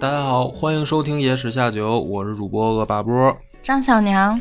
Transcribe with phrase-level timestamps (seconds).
[0.00, 3.36] 大家好，欢迎收听《野史下酒》，我是主播恶霸波。
[3.62, 4.40] 张小娘，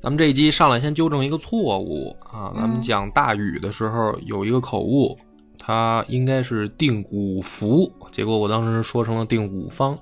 [0.00, 5.14] 咱们这一集上来先纠正一个错误啊，咱们讲大禹的时候有一个口误，
[5.58, 9.94] 他应该是定五福，结果我当时说成了定五方。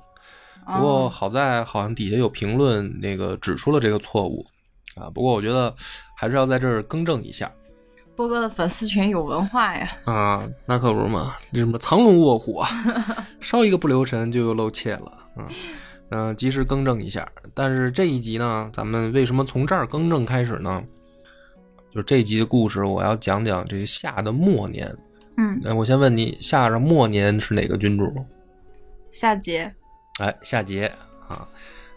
[0.65, 4.47] 不过哦好在好像底下有评论那个指出了这个错误
[4.95, 5.75] 啊，不过我觉得
[6.17, 7.51] 还是要在这儿更正一下
[8.23, 9.91] 波哥的粉丝群有文化呀。
[10.05, 12.69] 啊，那可不是嘛，这什么藏龙卧虎啊，
[13.41, 15.47] 稍一个不留神就又露怯了，嗯。
[16.11, 17.27] 嗯、及时更正一下。
[17.53, 20.81] 但是这一集呢，咱们为什么从这儿更正开始呢？
[21.91, 24.95] 就这集的故事，我要讲讲这个夏的末年。
[25.37, 28.15] 嗯，那我先问你，夏的末年是哪个君主？
[29.11, 29.69] 夏桀，
[30.21, 30.89] 哎，夏桀
[31.27, 31.49] 啊。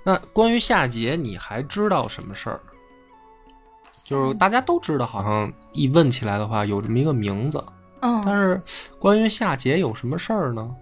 [0.03, 2.59] 那关于夏桀，你还知道什么事儿？
[4.05, 7.61] 就是大家都知道，好像一问起来的话，有这么一个名字。
[7.99, 8.61] 但嗯，是
[8.99, 10.75] 关于夏桀有什么事儿呢？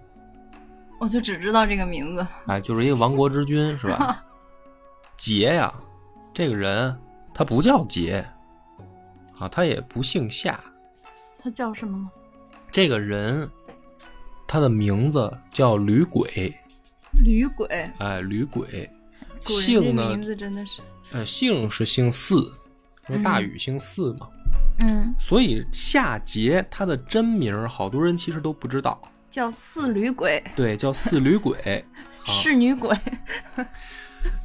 [1.00, 2.26] 我就只知道这个名字。
[2.46, 4.22] 哎，就是一个亡国之君，是吧？
[5.16, 5.72] 桀呀，
[6.34, 6.94] 这个人
[7.32, 8.22] 他不叫桀
[9.38, 10.60] 啊，他也不姓夏。
[11.38, 12.10] 他叫什么？
[12.70, 13.48] 这个人
[14.46, 16.54] 他的名字叫吕鬼，
[17.24, 17.66] 吕鬼。
[17.98, 18.90] 哎，吕轨。
[19.46, 22.52] 古人这姓呢名，字真的是，呃，姓是姓姒，
[23.08, 24.28] 因为大禹姓姒嘛，
[24.80, 31.84] 嗯，所以夏桀他的真名儿好多人其实都不知道，叫四吕鬼，对，叫四吕轨。
[32.24, 32.96] 啊侍女鬼。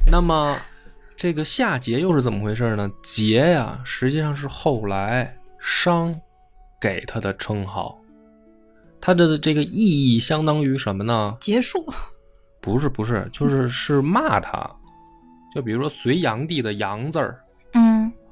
[0.06, 0.58] 那么，
[1.16, 2.90] 这个夏桀又是怎么回事呢？
[3.02, 6.14] 桀呀，实际上是后来商
[6.78, 7.98] 给他的称号，
[9.00, 11.34] 他的这个意义相当于什么呢？
[11.40, 11.90] 结束。
[12.60, 14.70] 不是，不是，就是 是骂他。
[15.54, 17.49] 就比如说隋炀帝的炀字儿嗯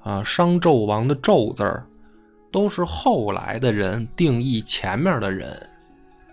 [0.08, 1.84] 啊，商纣王的纣字儿，
[2.50, 5.68] 都是后来的人定义前面的人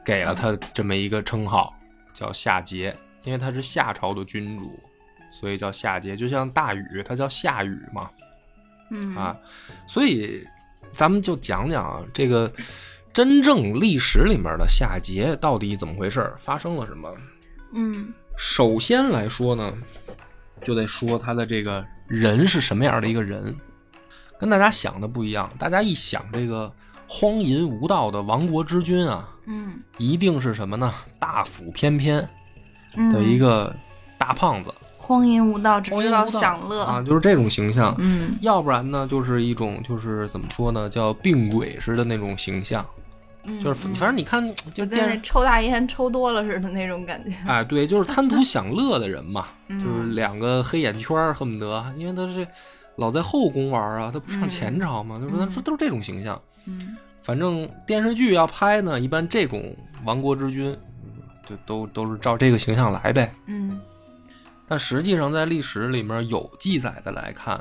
[0.06, 1.74] 给了他这么一个称号，
[2.14, 2.94] 叫夏桀，
[3.26, 4.80] 因为他是夏朝的君主，
[5.30, 6.16] 所以叫夏桀。
[6.16, 8.10] 就像大禹，他叫夏禹嘛，
[8.92, 9.36] 嗯啊，
[9.86, 10.42] 所以
[10.94, 12.50] 咱们就讲讲啊，这个
[13.12, 17.14] 真正历史里面的夏桀到底怎么回事，发生了什么。
[17.74, 19.74] 嗯首先来说呢，
[20.64, 23.56] 就得说他的这个人是什么样的一个人，
[24.40, 25.50] 跟大家想的不一样。
[25.58, 26.72] 大家一想这个
[27.08, 30.94] 荒淫无道的亡国之君啊，嗯一定是什么呢？
[31.20, 32.28] 大腹翩翩
[32.98, 33.76] 嗯的一个
[34.18, 36.84] 大胖子，荒淫无道，只知道荒淫无道享乐。
[36.84, 37.96] 啊，就是这种形象。
[38.00, 42.86] 嗯要不然呢，就是一种就是怎么说呢，叫病鬼似的那种形象，
[43.48, 47.36] 嗯，就是嗯反正你看，就就跟那抽大烟抽多了似的那种感觉。
[47.48, 52.48] 哎，对，就是贪图享乐的人嘛， 嗯就是两个黑眼圈儿恨不得，因为他是
[52.96, 56.42] 老在后宫玩啊，他不上前朝嘛，就是他说都是这种形象。
[56.66, 60.72] 嗯反正电视剧要拍呢，一般这种亡国之君，
[61.04, 61.12] 嗯
[61.50, 63.34] 就都都是照这个形象来呗。
[63.48, 63.82] 嗯
[64.68, 67.60] 但实际上在历史里面有记载的来看，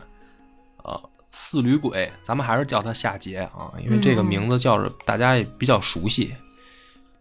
[0.82, 0.98] 呃，
[1.36, 6.32] 四吕鬼，咱们还是叫他夏桀啊，因为这个嗯名字叫着大家也比较熟悉。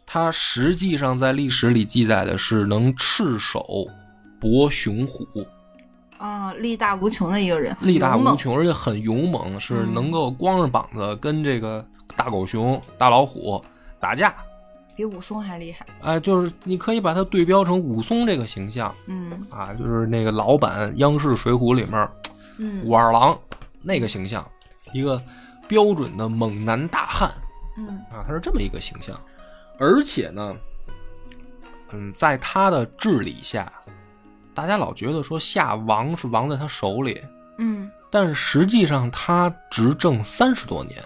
[0.06, 3.88] 他实际上在历史里记载的是能赤手
[4.40, 5.26] 搏雄虎，
[6.20, 8.36] 啊，力大无穷的一个人，力大无。
[8.36, 11.84] 穷，而且很勇猛，是嗯能够光着膀子跟这个
[12.16, 13.64] 大狗熊、大老虎
[14.00, 14.36] 打架。
[14.96, 15.84] 比武松还厉害。
[16.02, 22.08] 哎，就是你可以把它对标成武松这个形象嗯啊，就是那个老版央视《水浒》里面
[22.60, 23.36] 嗯武二郎
[23.84, 24.44] 那个形象，
[24.94, 25.22] 一个
[25.68, 27.32] 标准的猛男大汉
[27.78, 29.20] 嗯啊，他是这么一个形象。
[29.80, 30.56] 而且呢，
[31.92, 33.72] 嗯，在他的治理下，
[34.54, 37.22] 大家老觉得说夏王是王在他手里，
[37.58, 41.04] 嗯但是实际上他执政三十多年，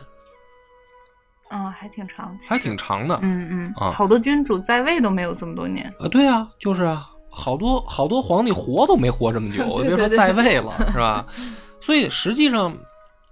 [1.48, 2.38] 啊，还挺长。
[2.46, 3.18] 还挺长的。
[3.22, 5.88] 嗯嗯啊好多君主在位都没有这么多年。
[6.00, 11.26] 啊，对啊，就是啊，好多好多皇帝活都没活这么久， 对别说在位了，是吧？
[11.80, 12.78] 所以实际上，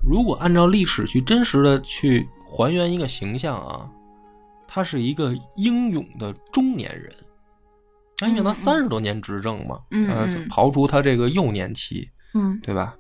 [0.08, 3.90] 如果按照历史去真实的去还原一个形象啊，
[4.68, 7.14] 他是一个英勇的中年人。
[8.20, 10.08] 啊，因为他三十多年执政嘛，嗯
[10.48, 12.96] 刨除他这个幼年期，嗯对吧？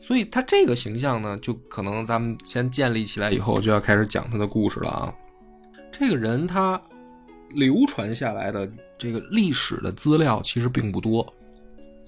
[0.00, 5.14] 所以他这个形象呢，就可能咱们先建立起来以后，就要开始讲他的故事了啊。
[5.92, 6.80] 这个人他
[7.50, 11.20] 流传下来的这个历史的资料其实并不多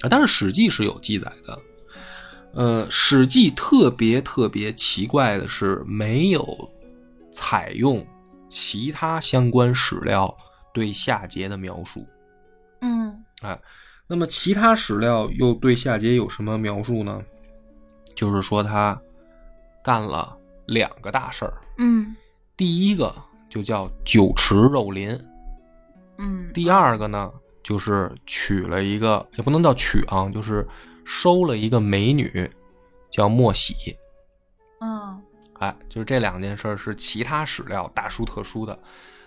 [0.00, 1.58] 啊，但是《史记》是有记载的。
[2.54, 6.70] 呃，《史记》特别特别奇怪的是，没有
[7.30, 8.04] 采用
[8.48, 10.34] 其他相关史料
[10.72, 12.06] 对夏桀的描述。
[12.80, 13.60] 嗯哎，
[14.06, 17.22] 那么其他史料又对夏桀有什么描述呢？
[18.14, 19.00] 就是说他
[19.84, 20.36] 干了
[20.66, 22.16] 两个大事儿，嗯
[22.56, 23.14] 第一个
[23.48, 25.10] 就叫酒池肉林，
[26.18, 27.30] 嗯第二个呢
[27.62, 30.66] 就是娶了一个，也不能叫娶啊，就是
[31.08, 32.50] 收了一个美女，
[33.08, 33.96] 叫莫喜。
[34.80, 35.22] 嗯
[35.58, 38.78] 哎，就是这两件事儿是其他史料大书特书的，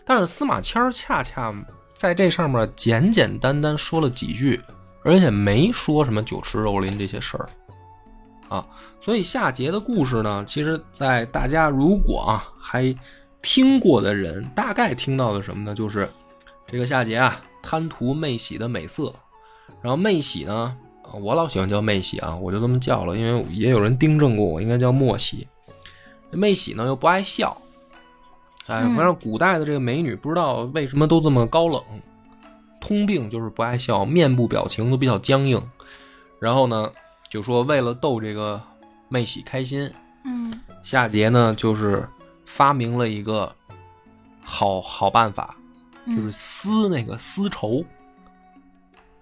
[0.05, 1.51] 但是司马迁儿恰恰
[1.95, 4.61] 在这上面简简单单说了几句，
[5.03, 7.49] 而且没说什么酒池肉林这些事儿
[8.47, 8.65] 啊。
[9.01, 12.95] 所以夏桀的故事呢，其实，在大家如果啊还
[13.41, 15.73] 听过的人，大概听到的什么呢？
[15.73, 16.07] 就是
[16.67, 19.13] 这个夏桀啊贪图妹喜的美色，
[19.81, 20.77] 然后妹喜呢，啊
[21.19, 25.47] 我老喜欢叫妹喜啊，我就这么叫了，因为也有人订正过我，应该叫莫喜。
[26.31, 27.55] 妹喜呢又不爱笑，
[28.67, 31.83] 哎，嗯反正古代的这个美女不知道为什么都这么高冷，
[32.79, 35.61] 通病就是不爱笑，面部表情都比较僵硬。
[36.39, 36.89] 然后呢，
[37.29, 38.61] 就说为了逗这个
[39.09, 39.91] 妹喜开心，
[40.23, 40.53] 嗯
[40.83, 42.07] 夏桀呢就是
[42.45, 43.53] 发明了一个
[44.41, 45.55] 好好办法，
[46.05, 47.83] 嗯就是撕那个丝绸，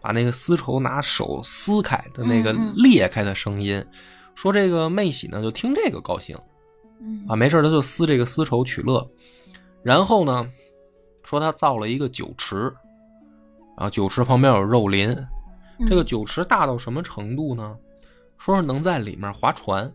[0.02, 3.86] 把那个丝绸拿手撕开的那个裂开的声音，
[4.36, 6.38] 说这个妹喜呢就听这个高兴
[7.02, 9.06] 嗯啊，没事儿他就撕这个丝绸取乐。
[9.84, 10.50] 然后呢，
[11.24, 12.74] 说他造了一个酒池，
[13.78, 15.12] 啊酒池旁边有肉林，
[15.80, 17.76] 嗯这个酒池大到什么程度呢？
[18.38, 19.92] 说是能在里面划船。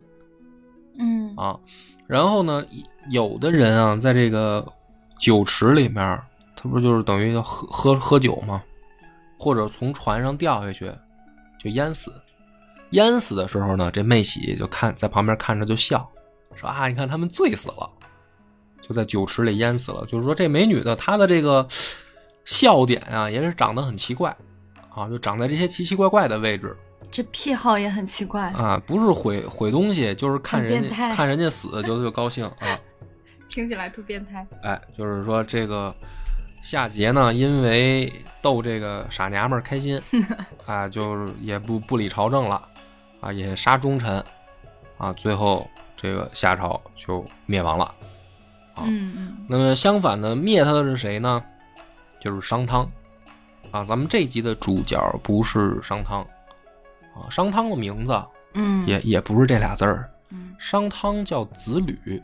[0.98, 1.58] 嗯啊，
[2.06, 2.64] 然后呢，
[3.10, 4.66] 有的人啊，在这个
[5.18, 6.20] 酒池里面，
[6.54, 8.62] 他不就是等于要喝喝喝酒吗？
[9.44, 10.90] 或者从船上掉下去，
[11.60, 12.10] 就淹死。
[12.92, 16.10] 淹死的时候呢，这妹喜就看在旁边看着就笑，
[16.54, 17.90] 说啊，你看他们醉死了，
[18.80, 20.06] 就在酒池里淹死了。
[20.06, 21.66] 就是说这美女的她的这个
[22.46, 24.34] 笑点啊，也是长得很奇怪
[24.88, 26.74] 啊，就长在这些奇奇怪怪的位置。
[27.10, 32.80] 这癖好也很奇怪，啊，不是毁毁东西，就是看人家看人家死就就高兴啊。
[33.50, 34.46] 听起来特变态。
[34.62, 35.94] 哎，就是说这个
[36.64, 40.00] 夏桀呢，因为逗这个傻娘们儿开心，
[40.64, 42.66] 啊，就是也不不理朝政了，
[43.20, 44.24] 啊，也杀忠臣，
[44.96, 47.84] 啊，最后这个夏朝就灭亡了。
[48.74, 49.36] 啊嗯嗯。
[49.46, 51.44] 那么相反的，灭他的是谁呢？
[52.18, 52.90] 就是商汤，
[53.70, 56.22] 啊，咱们这集的主角不是商汤，
[57.14, 58.24] 啊，商汤的名字
[58.54, 60.54] 嗯，也也不是这俩字儿，嗯。
[60.58, 62.22] 商汤叫子吕，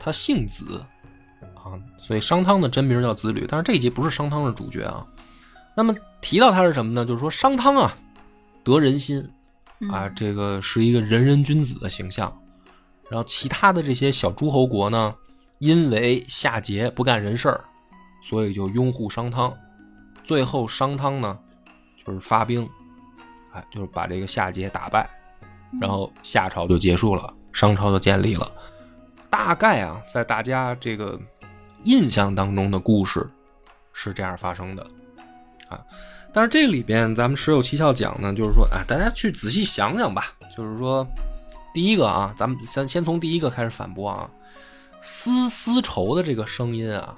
[0.00, 0.84] 他姓子
[1.54, 3.46] 啊，所以商汤的真名叫子吕。
[3.48, 5.06] 但是这一集不是商汤是主角啊。
[5.76, 7.04] 那么提到他是什么呢？
[7.04, 7.96] 就是说商汤啊，
[8.62, 9.20] 得人心
[9.90, 12.32] 啊，嗯这个是一个仁人君子的形象。
[13.10, 15.14] 然后其他的这些小诸侯国呢，
[15.58, 17.60] 因为夏桀不干人事儿，
[18.22, 19.52] 所以就拥护商汤。
[20.22, 21.38] 最后商汤呢，
[22.04, 22.66] 就是发兵，
[23.52, 25.08] 哎，就是把这个夏桀打败。
[25.80, 28.50] 然后夏朝就结束了，商朝就建立了。
[29.28, 31.20] 大概啊，在大家这个
[31.84, 33.26] 印象当中的故事
[33.92, 34.86] 是这样发生的
[35.68, 35.80] 啊。
[36.32, 40.34] 但是这里边咱们十有七窍讲呢，就是说，啊，大家去仔细想想吧。
[40.56, 41.06] 就是说，
[41.72, 44.28] 第一个啊，咱们先先从第一个开始反驳啊，
[45.00, 47.14] 撕丝绸的这个声音啊，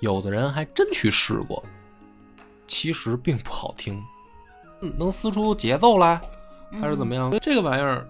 [0.00, 1.62] 有的人还真去试过，
[2.66, 4.02] 其实并不好听，
[4.80, 6.20] 嗯能撕出节奏来。
[6.80, 7.30] 还是怎么样？
[7.40, 8.06] 这个玩意儿，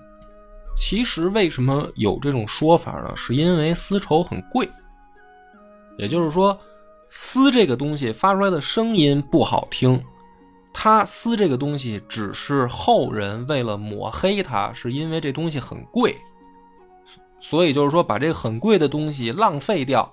[0.76, 3.12] 其实为什么有这种说法呢？
[3.14, 4.68] 是因为丝绸很贵，
[5.98, 6.58] 也就是说，
[7.08, 10.02] 丝这个东西发出来的声音不好听，
[10.72, 16.16] 它丝这个东西只是后人为了抹黑它，是因为这东西很贵，
[17.40, 20.12] 所以就是说把这个很贵的东西浪费掉，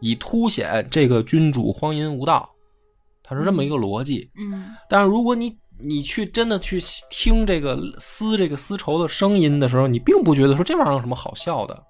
[0.00, 2.48] 以凸显这个君主荒淫无道，
[3.22, 4.30] 它是这么一个逻辑。
[4.36, 11.82] 嗯但是如果你你去真的去听这个丝这个丝绸的声音的时候，你并不觉得说这玩意儿有什么好笑的，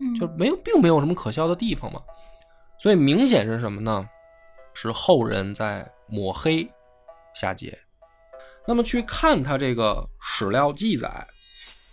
[0.00, 2.00] 嗯，就没有并没有什么可笑的地方嘛。
[2.80, 4.08] 所以明显是什么呢？
[4.72, 6.66] 是后人在抹黑
[7.34, 7.74] 夏桀。
[8.66, 11.26] 那么去看他这个史料记载，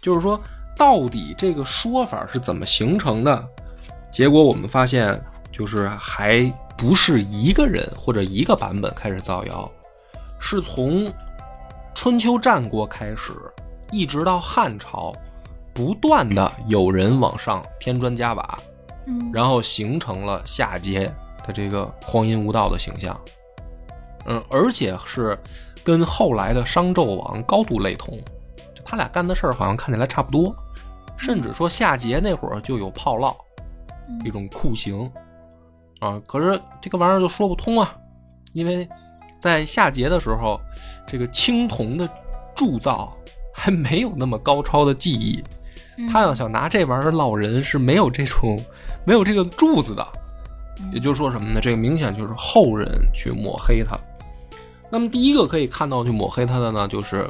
[0.01, 0.39] 就是说
[0.77, 3.47] 到底这个说法是怎么形成的？
[4.11, 6.41] 结果我们发现，就是还
[6.77, 9.69] 不是一个人或者一个版本开始造谣，
[10.39, 11.11] 是从
[11.93, 13.33] 春秋战国开始，
[13.91, 15.11] 一直到汉朝，
[15.73, 18.57] 不断的有人往上添砖加瓦，
[19.07, 21.09] 嗯然后形成了夏桀
[21.45, 23.19] 的这个荒淫无道的形象。
[24.25, 25.37] 嗯，而且是
[25.83, 28.17] 跟后来的商纣王高度类同，
[28.75, 30.53] 就他俩干的事儿好像看起来差不多，
[31.15, 33.33] 甚至说夏桀那会儿就有炮烙
[34.25, 35.09] 一种酷刑
[36.01, 36.21] 啊。
[36.27, 37.95] 可是这个玩意儿就说不通啊，
[38.51, 38.85] 因为
[39.39, 40.59] 在夏桀的时候，
[41.07, 42.09] 这个青铜的
[42.53, 43.15] 铸造
[43.53, 45.41] 还没有那么高超的技艺，
[45.97, 48.59] 嗯他要想拿这玩意儿烙人是没有这种
[49.07, 50.05] 没有这个柱子的，
[50.81, 51.61] 嗯也就是说什么呢？
[51.61, 53.97] 这个明显就是后人去抹黑他。
[54.91, 57.25] 那么第一个可以看到去抹黑他的呢，就是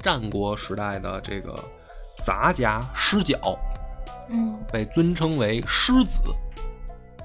[0.00, 1.54] 战国时代的这个
[2.22, 3.38] 杂家师角，
[4.30, 6.18] 嗯被尊称为狮子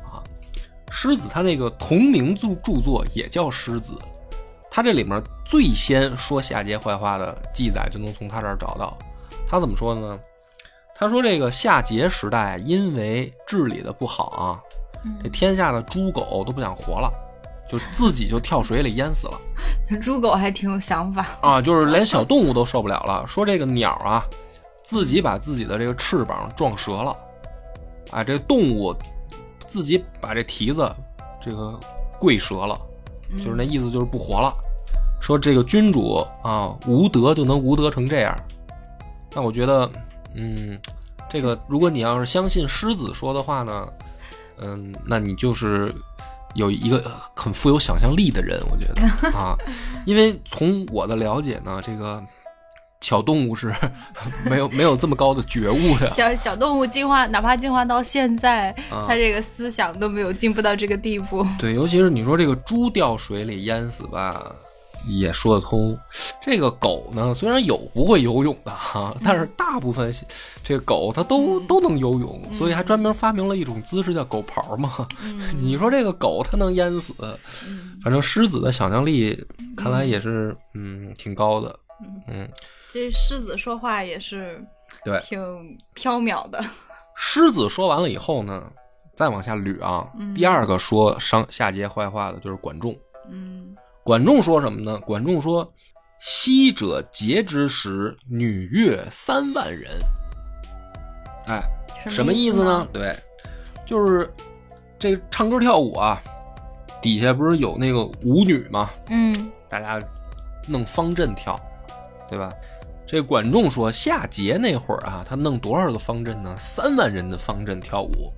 [0.03, 0.19] 啊。
[0.91, 3.93] 狮子他那个同名著著作也叫狮子，
[4.69, 8.97] 他这里面最先说夏桀坏话的记载就能从他这儿找到。
[9.47, 10.19] 他怎么说的呢？
[10.99, 14.59] 他说这个夏桀时代因为治理的不好啊，
[15.21, 17.11] 这嗯，天下的猪狗都不想活了，
[17.69, 19.39] 就自己就跳水里淹死了。
[20.01, 21.27] 猪狗还挺有想法。
[21.41, 23.23] 啊，就是连小动物都受不了了。
[23.27, 24.25] 说这个鸟啊，
[24.83, 27.15] 自己把自己的这个翅膀撞折了，
[28.09, 28.95] 啊，这动物
[29.67, 30.91] 自己把这蹄子
[31.39, 31.79] 这个
[32.19, 32.75] 跪折了，
[33.37, 34.51] 就是那意思，就是不活了。
[35.21, 38.35] 说这个君主啊，无德就能无德成这样。
[39.35, 39.89] 那我觉得，
[40.37, 40.79] 嗯，
[41.29, 43.85] 这个如果你要是相信狮子说的话呢，
[44.61, 45.93] 嗯，那你就是
[46.55, 47.03] 有一个
[47.35, 49.01] 很富有想象力的人，我觉得
[49.37, 49.55] 啊，
[50.05, 52.23] 因为从我的了解呢，这个
[53.01, 53.73] 小动物是
[54.49, 56.07] 没有没有这么高的觉悟的。
[56.07, 61.45] 小小动物进化，哪怕进化到现在，啊它这个思想都没有进步到这个地步。
[61.59, 64.43] 对，尤其是你说这个猪掉水里淹死吧，
[65.05, 65.97] 也说得通。
[66.41, 70.13] 这个狗呢，虽然有不会游泳的哈，但是大部分
[70.63, 75.07] 这个狗它都都能游泳，所以还专门发明了一种姿势叫狗刨嘛。
[75.21, 77.13] 嗯 你说这个狗它能淹死，
[77.67, 81.77] 嗯反正狮子的想象力看来也是嗯挺高的。
[82.27, 82.47] 嗯，
[82.93, 84.63] 这狮子说话也是
[85.03, 85.39] 对，挺
[85.95, 86.63] 缥缈的。
[87.15, 88.63] 狮子说完了以后呢，
[89.15, 92.95] 再往下捋啊，嗯第二个说伤夏桀坏话的就是管仲。
[93.29, 93.75] 嗯
[94.07, 94.97] 管仲说什么呢？
[95.01, 95.69] 管仲说
[96.21, 99.91] ：“昔者桀之时，女乐三万人。”
[101.45, 101.61] 哎，
[102.09, 102.87] 什么意思呢？？
[102.93, 103.13] 对，
[103.85, 104.33] 就是
[104.97, 106.21] 这唱歌跳舞啊，
[107.01, 108.89] 底下不是有那个舞女吗？
[109.09, 109.33] 嗯
[109.67, 109.99] 大家
[110.69, 111.59] 弄方阵跳，
[112.29, 112.49] 对吧？
[113.05, 116.55] 这管仲说，夏桀那会儿啊，他弄多少个方阵呢？
[116.57, 118.31] 三万人的方阵跳舞。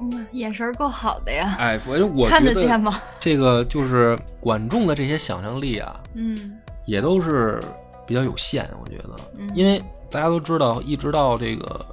[0.00, 3.00] 嗯，眼神够好的呀，哎，所以我看觉得得见吗？
[3.20, 7.60] 这个就是管仲的这些想象力啊，嗯也都是
[8.06, 11.84] 比较有限，我觉得，嗯因为大家都知道，一直到这个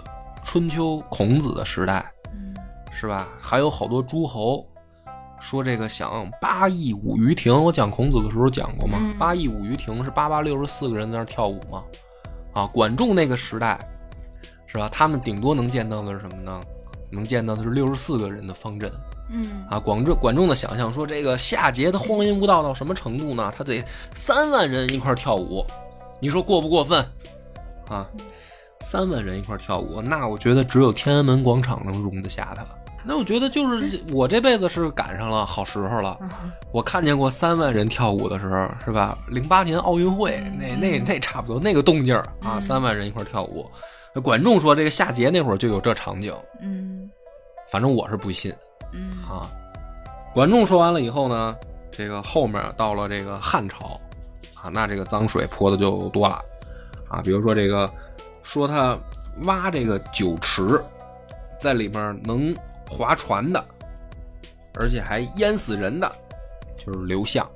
[0.44, 2.56] 春秋孔子的时代，嗯
[2.92, 3.28] 是吧？
[3.40, 4.66] 还有好多诸侯
[5.40, 7.54] 说这个想八佾舞于庭。
[7.64, 11.84] 我讲孔子的时候讲过嘛，嗯八佾舞于庭是八八六十四个人在那儿跳舞嘛。
[12.54, 13.78] 啊，管仲那个时代，
[14.66, 14.90] 是吧？
[14.92, 16.60] 他们顶多能见到的是什么呢？
[17.10, 18.92] 能见到的是六十四个人的方阵。
[19.30, 23.52] 嗯啊，管仲管仲的想象说，这个夏桀他荒淫无道到什么程度呢？
[23.58, 23.84] 他得
[24.14, 25.66] 三万人一块儿跳舞，
[26.22, 27.06] 你说过不过分？
[27.90, 28.08] 啊，
[28.80, 32.66] 三万人一块儿跳舞，那我觉得只有天安门广场能容得下他。
[33.04, 36.18] 那我觉得就是我这辈子是赶上了好时候了，
[36.72, 39.18] 我看见过三万人跳舞的时候，是吧？
[39.28, 43.70] 零八年奥运会那那那差不多那个动静啊，嗯三万人一块儿跳舞。
[44.22, 47.10] 管仲说，这个夏桀那会儿就有这场景，嗯
[47.70, 48.54] 反正我是不信。
[48.94, 49.50] 嗯啊。
[50.34, 51.56] 管仲说完了以后呢，
[51.92, 54.00] 这个后面到了这个汉朝
[54.56, 56.40] 啊，那这个脏水泼的就多了
[57.10, 57.22] 啊。
[57.24, 57.90] 比如说这个，
[58.44, 58.98] 说他
[59.44, 60.82] 挖这个酒池，
[61.60, 62.56] 在里面能
[62.90, 63.64] 划船的，
[64.76, 66.12] 而且还淹死人的，
[66.76, 67.50] 就是刘向。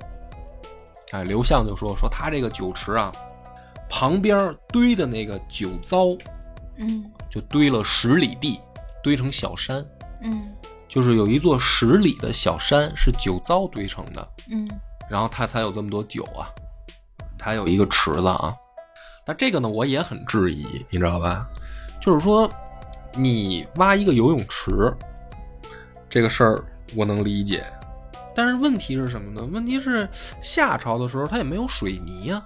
[1.12, 3.12] 哎，刘向就说说他这个酒池啊，
[3.88, 6.06] 旁边堆的那个酒糟
[6.76, 8.60] 嗯就堆了十里地，
[9.02, 9.84] 堆成小山。
[10.22, 10.46] 嗯
[10.88, 14.68] 就是有一座十里的小山是酒糟堆成的，嗯
[15.08, 16.48] 然后它才有这么多酒啊，
[17.38, 18.54] 它有一个池子啊。
[19.26, 21.48] 那这个呢，我也很质疑，你知道吧？
[22.00, 22.50] 就是说，
[23.14, 24.92] 你挖一个游泳池，
[26.10, 26.64] 这个事儿
[26.94, 27.64] 我能理解，
[28.34, 29.48] 但是问题是什么呢？
[29.50, 30.08] 问题是
[30.40, 32.42] 夏朝的时候它也没有水泥呀、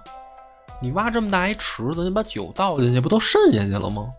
[0.81, 4.09] 你挖这么大一池子，你把酒倒进去，不都渗下去了吗？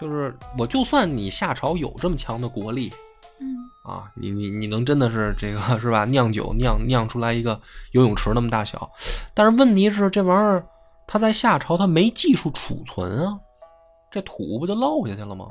[0.00, 2.90] 就是我就算你夏朝有这么强的国力，
[3.40, 3.46] 嗯
[3.84, 6.04] 啊，你你你能真的是这个是吧？
[6.06, 7.60] 酿酒酿酿出来一个
[7.92, 8.90] 游泳池那么大小，
[9.34, 10.64] 但是问题是这玩意儿
[11.06, 13.38] 它在夏朝它没技术储存啊，
[14.10, 15.46] 这土不就漏下去了吗？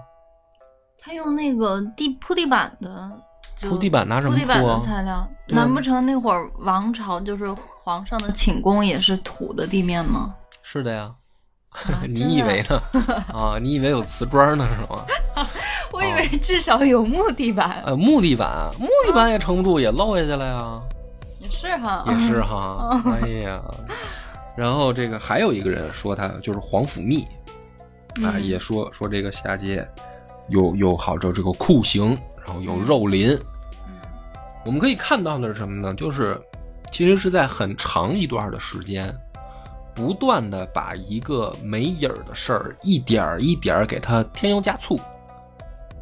[0.97, 3.21] 他用那个地铺地板的，
[3.59, 10.33] 就铺地板拿什么铺地板的材料，难不成那会儿王朝就是皇上的寝宫也是土的地面吗？
[10.63, 11.11] 是的呀，
[11.71, 12.81] 啊 你以为呢？
[13.33, 15.05] 啊，你以为有瓷砖呢是吗？
[15.91, 20.79] 我以为至少有木地板，呃，木地板，木地板也撑不住，也漏下去了呀。
[21.39, 23.61] 也是哈，也是哈，哎呀，
[24.55, 27.23] 然后这个还有一个人说他就是皇甫谧
[28.23, 29.85] 啊，嗯也说说这个夏桀
[30.49, 33.31] 有有好这这个酷刑，然后有肉林。
[33.87, 33.99] 嗯。
[34.65, 35.93] 我们可以看到的是什么呢？
[35.93, 36.39] 就是
[36.91, 39.15] 其实是在很长一段的时间，
[39.95, 44.97] 不断的把一个没影儿的事儿一点儿一点儿给它添油加醋，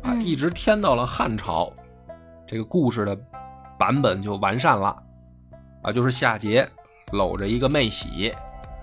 [0.02, 0.22] 啊，嗯。
[0.22, 1.72] 一直添到了汉朝，
[2.46, 3.18] 这个故事的
[3.78, 4.96] 版本就完善了，
[5.82, 6.66] 啊，就是夏桀
[7.12, 8.34] 搂着一个妹喜，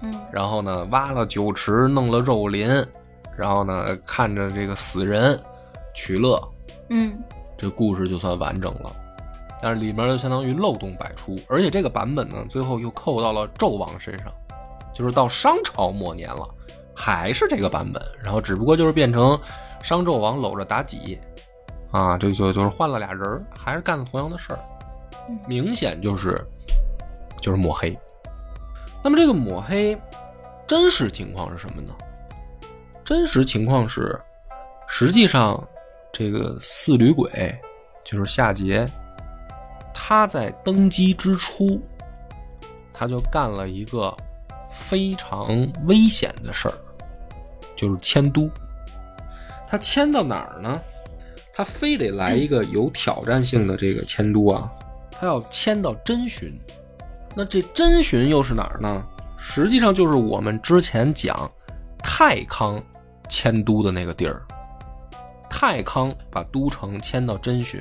[0.03, 0.13] 嗯。
[0.33, 2.69] 然后呢挖了酒池，弄了肉林，
[3.37, 5.41] 然后呢看着这个死人
[5.95, 6.43] 取乐，
[6.91, 7.15] 嗯
[7.57, 8.95] 这故事就算完整了。
[9.63, 14.31] 但是里面就相当于漏洞百出，而且这个版本呢，最后又扣到了纣王身上，
[14.93, 16.47] 就是到商朝末年了，
[16.95, 19.41] 还是这个版本，然后只不过就是变成
[19.83, 21.19] 商纣王搂着妲己，
[21.93, 24.59] 啊，这就就是换了俩人儿，还是干了同样的事儿，
[25.49, 26.39] 明显就是
[27.41, 27.97] 就是抹黑。
[29.03, 29.99] 那么这个抹黑
[30.67, 31.95] 真实情况是什么呢？
[33.03, 34.21] 真实情况是，
[34.89, 35.63] 实际上
[36.17, 37.53] 这个四吕鬼
[38.05, 38.89] 就是夏桀，
[39.93, 41.83] 他在登基之初，
[42.93, 44.17] 他就干了一个
[44.71, 46.75] 非常危险的事儿，
[47.75, 48.49] 就是迁都。
[49.69, 50.81] 他迁到哪儿呢？
[51.53, 54.71] 他非得来一个有挑战性的这个迁都啊，
[55.11, 56.57] 他要迁到真寻。
[57.35, 59.05] 那这真寻又是哪儿呢？
[59.37, 61.51] 实际上就是我们之前讲
[61.99, 62.81] 太康
[63.29, 64.41] 迁都的那个地儿。
[65.57, 67.81] 太康把都城迁到真寻，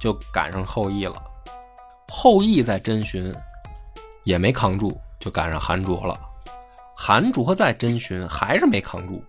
[0.00, 1.22] 就赶上后羿了。
[2.08, 3.30] 后羿在真寻
[4.24, 6.18] 也没扛住，就赶上韩卓了。
[6.96, 9.22] 韩卓在真寻还是没扛住。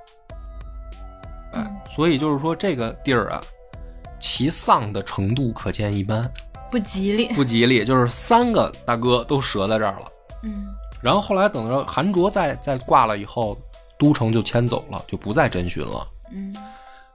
[1.52, 3.42] 哎，所以就是说这个地儿啊，
[4.20, 6.32] 其丧的程度可见一斑，
[6.72, 7.28] 不吉利。
[7.34, 7.84] 不吉利。
[7.84, 10.06] 就是三个大哥都折在这儿了。
[10.44, 10.66] 嗯
[11.02, 13.58] 然后后来等着韩卓再再挂了以后，
[13.98, 16.08] 都城就迁走了，就不再真寻了。
[16.32, 16.56] 嗯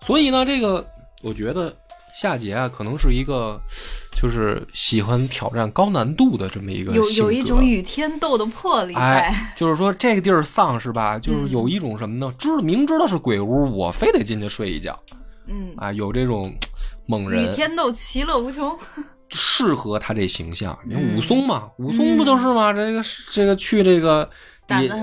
[0.05, 0.85] 所以呢，这个
[1.23, 1.73] 我觉得
[2.15, 3.59] 夏桀啊，可能是一个
[4.13, 9.01] 就是喜欢挑战高难度的这么一个有有一种与天斗的魄力在。
[9.01, 11.19] 哎，就是说这个地儿丧是吧？
[11.19, 12.33] 就是嗯有一种什么呢？
[12.39, 14.99] 知明知道是鬼屋，我非得进去睡一觉
[15.47, 15.91] 嗯，啊！
[15.93, 16.53] 有这种
[17.07, 18.79] 猛人与，天斗，其乐无穷。
[19.31, 20.79] 适合他这形象。
[20.87, 22.73] 你看嗯武松嘛，武松不就是吗？
[22.73, 24.29] 这个这个去这个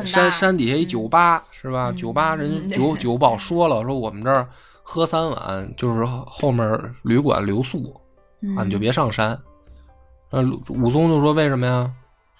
[0.05, 1.89] 山山底下一酒吧、是吧？
[1.89, 4.47] 嗯酒吧人嗯酒酒保说了，说我们这儿
[4.83, 7.93] 喝三碗，就是后面旅馆留宿
[8.57, 9.39] 啊，你就别上山。
[10.31, 11.91] 呃，武松就说为什么呀？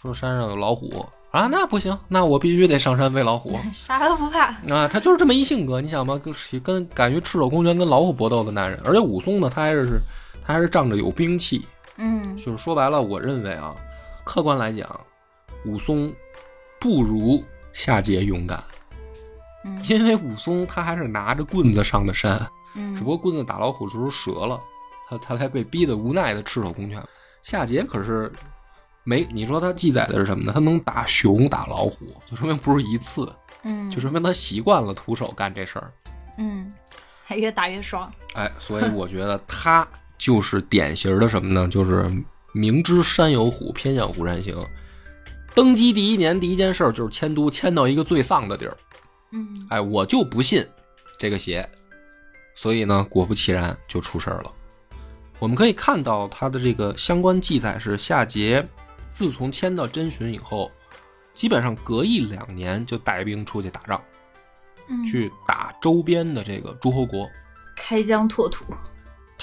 [0.02, 3.58] 说山上有老虎啊，那不行，那我必须得上山喂老虎。
[3.74, 4.48] 啥都不怕。
[4.74, 10.00] 啊，他就是这么一性格，你想吧，跟跟敢于赤手空拳跟老虎搏斗的男人，而且武松呢，他还是
[10.44, 11.66] 他还是仗着有兵器，
[11.98, 13.76] 嗯就是说白了，我认为啊，
[14.24, 14.90] 客观来讲，
[15.66, 16.12] 武松
[16.80, 18.64] 不如夏桀勇敢，
[19.64, 22.40] 嗯因为武松他还是拿着棍子上的山，
[22.76, 24.60] 嗯，只不过棍子打老虎时候折了，
[25.08, 27.04] 他他才被逼得无奈的赤手空拳。
[27.44, 28.32] 夏桀可是
[29.04, 30.52] 没，你说他记载的是什么呢？
[30.54, 33.32] 他能打熊打老虎，就说明不是一次，
[33.64, 35.92] 嗯就说明他习惯了徒手干这事儿。
[36.38, 36.72] 嗯，
[37.24, 38.12] 还越打越爽。
[38.34, 41.68] 哎，所以我觉得他就是典型的什么呢？
[41.68, 42.10] 就是
[42.54, 44.56] 明知山有虎，偏向虎山行。
[45.54, 48.78] 登基第一年第一件事儿就是迁都，迁到一个最丧的地儿。
[49.32, 50.66] 嗯哎，我就不信
[51.18, 51.68] 这个邪，
[52.56, 54.52] 所以呢，果不其然就出事儿了。
[55.40, 58.66] 我们可以看到他的这个相关记载是夏桀
[59.12, 60.72] 自从迁到真寻以后，
[61.34, 64.02] 基本上隔一两年就带兵出去打仗，
[64.88, 67.28] 嗯，去打周边的这个诸侯国。
[67.76, 68.66] 开疆拓土。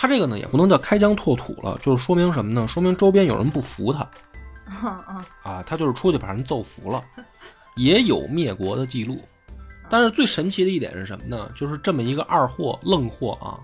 [0.00, 2.68] 他这个呢也不能叫开疆拓土了，就是说明什么呢？
[2.68, 4.08] 说明周边有人不服他
[5.42, 7.02] 啊，他就是出去把人揍服了，
[7.74, 9.20] 也有灭国的记录。
[9.90, 11.50] 但是最神奇的一点是什么呢？
[11.54, 13.58] 就是这么一个二货愣货啊，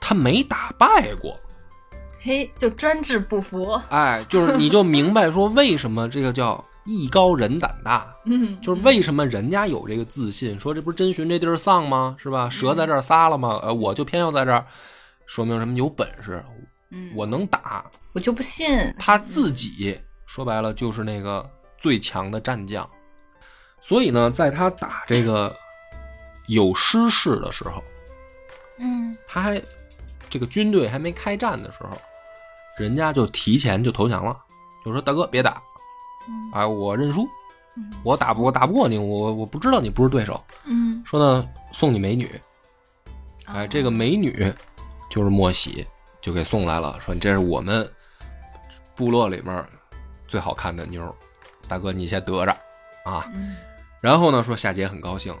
[0.00, 1.38] 他没打败过。
[2.20, 3.80] 嘿，就专治不服。
[3.90, 12.16] 哎，就是你就明白说为什么这个叫 艺高人胆大，嗯，就是为什么人家有这个自信，说这不是真寻这地儿丧吗？
[12.18, 12.48] 是吧？
[12.48, 13.60] 蛇在这儿撒了吗？
[13.62, 14.64] 呃，我就偏要在这儿，
[15.26, 15.74] 说明什么？
[15.74, 16.44] 有本事，
[16.90, 17.84] 嗯我能打。
[18.12, 18.68] 我就不信。
[18.98, 22.88] 他自己说白了就是那个最强的战将，
[23.80, 25.54] 所以呢，在他打这个
[26.48, 27.82] 有失事的时候，
[28.78, 29.16] 嗯。
[29.28, 29.60] 他还
[30.28, 31.90] 这个军队还没开战的时候，
[32.78, 34.36] 人家就提前就投降了，
[34.84, 35.62] 就说大哥别打，
[36.28, 36.50] 嗯。
[36.52, 37.28] 啊，我认输
[37.76, 42.40] 嗯，我打不我打不过你，我我不知道你不是对手，嗯，说呢送你美女，
[43.44, 44.52] 哎，哦这个美女
[45.10, 45.86] 就是莫喜，
[46.20, 47.86] 就给送来了，说这是我们
[48.94, 49.64] 部落里面
[50.26, 51.14] 最好看的妞，
[51.68, 52.56] 大哥你先得着
[53.06, 53.30] 啊。
[53.32, 53.56] 嗯
[54.00, 55.34] 然后呢，说夏桀很高兴，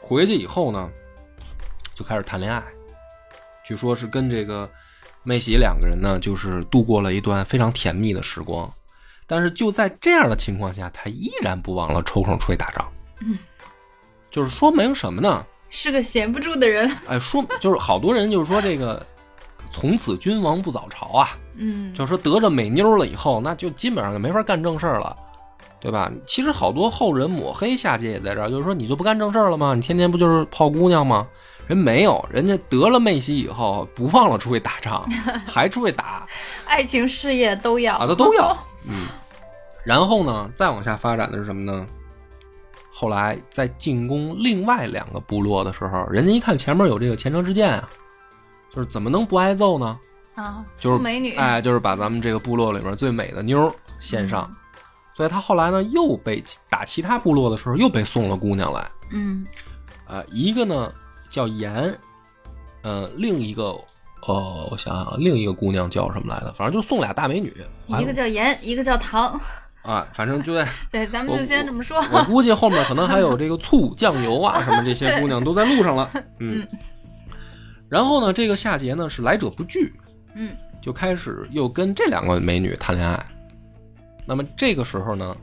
[0.00, 0.90] 回去以后呢，
[1.94, 2.60] 就开始谈恋爱，
[3.64, 4.68] 据说是跟这个
[5.22, 8.68] 妹喜两个人呢，就是度过了一段非常甜蜜的时光。
[9.24, 12.90] 但是就在这样的情况下，他依然不忘了抽空出去打仗。
[13.20, 13.38] 嗯，
[14.30, 15.46] 就是说明什么呢？
[15.70, 16.90] 是个闲不住的人。
[17.06, 19.06] 哎，说就是好多人就是说这个，
[19.70, 25.16] 从此君王不早朝啊，嗯，就是说得着美妞了以后，那就基本上就没法干正事儿了，
[25.82, 26.08] 对吧？
[26.24, 29.74] 其实好多后人抹黑夏桀也在这儿，就是说你就不干正事儿了吗？
[29.74, 31.26] 你天天不就是泡姑娘吗？
[31.66, 35.04] 人没有，人家得了妹喜以后，不忘了出去打仗，
[35.44, 36.24] 还出去打
[36.66, 38.56] 爱情事业都要啊，他都要。
[38.86, 39.06] 嗯，
[39.84, 41.84] 然后呢，再往下发展的是什么呢？
[42.92, 47.88] 后来在进攻另外两个部落的时候，人家一看前面有这个前车之鉴啊，
[48.74, 49.98] 就是怎么能不挨揍呢？
[50.34, 54.50] 啊，就是美女，哎，就是把咱们这个部落里面最美的妞儿献上，
[55.14, 59.46] 所以他后来呢又被打其他部落的时候又被送了姑娘来，嗯
[60.06, 60.92] 呃，一个呢
[61.30, 61.94] 叫颜，
[62.82, 63.74] 呃，另一个
[64.26, 66.52] 哦，我想想，另一个姑娘叫什么来着？
[66.52, 67.54] 反正就送俩大美女，
[67.86, 69.40] 一个叫盐，一个叫唐。
[69.82, 72.00] 啊，反正就在 对，咱们就先这么说。
[72.12, 76.66] 我估计后面可能还有这个醋、酱油啊什么这些姑娘都在路上了， 嗯。
[77.88, 79.92] 然后呢，这个夏桀呢是来者不拒，
[80.34, 83.26] 嗯就开始又跟这两个美女谈恋爱。
[84.24, 85.36] 那么这个时候呢，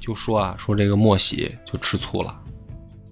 [0.00, 2.30] 就说啊，说这个莫喜就吃醋了，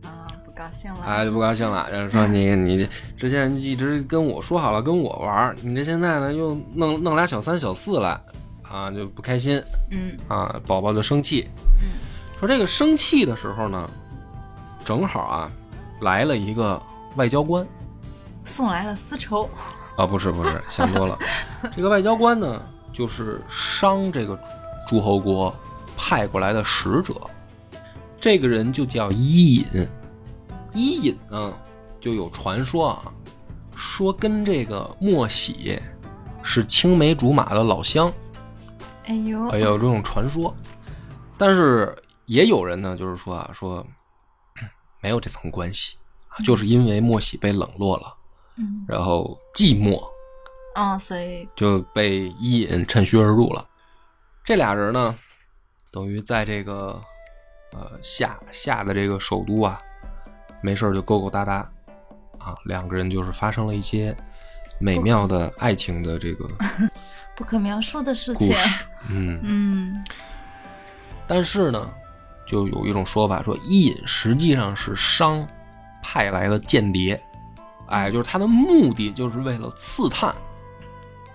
[0.03, 1.01] 啊，不高兴了。
[1.05, 8.21] 哎，就不高兴了，就是说你 你之前一直跟我说好了跟我玩，你这现在呢又弄弄俩小三小四来，
[8.63, 11.49] 啊就不开心嗯啊，宝宝就生气。
[11.81, 11.89] 嗯
[12.39, 13.91] 说这个生气的时候呢，
[14.85, 15.51] 正好啊
[16.03, 16.81] 来了一个
[17.17, 17.67] 外交官
[18.45, 19.51] 送来了丝绸。
[19.97, 21.19] 啊，不是不是，想多了。
[21.75, 24.39] 这个外交官呢，就是商这个
[24.88, 25.55] 诸侯国
[25.96, 27.14] 派过来的使者，
[28.16, 29.88] 这个人就叫伊尹。
[30.72, 31.53] 伊尹呢，
[32.01, 33.12] 就有传说啊，
[33.77, 35.79] 说跟这个莫喜
[36.42, 38.11] 是青梅竹马的老乡，
[39.05, 40.55] 哎呦，哎，有这种传说。
[41.37, 43.87] 但是也有人呢，就是说啊，说
[45.03, 45.96] 没有这层关系
[46.29, 48.14] 啊，就是因为莫喜被冷落了，
[48.57, 48.85] 嗯。
[48.88, 50.01] 然后寂寞。
[50.74, 51.46] 啊，所以。
[51.55, 53.68] 就被伊尹趁虚而入了。
[54.49, 55.15] 这俩人呢，
[55.91, 56.99] 等于在这个
[57.73, 59.79] 呃夏夏的这个首都啊，
[60.63, 61.57] 没事儿就勾勾搭搭
[62.39, 64.17] 啊，两个人就是发生了一些
[64.81, 66.49] 美妙的爱情的这个
[67.37, 68.55] 不可描述的事情。
[69.11, 70.05] 嗯，嗯
[71.27, 71.91] 但是呢，
[72.47, 75.47] 就有一种说法说，伊尹实际上是商
[76.03, 77.23] 派来的间谍，
[77.89, 80.35] 哎，就是他的目的就是为了刺探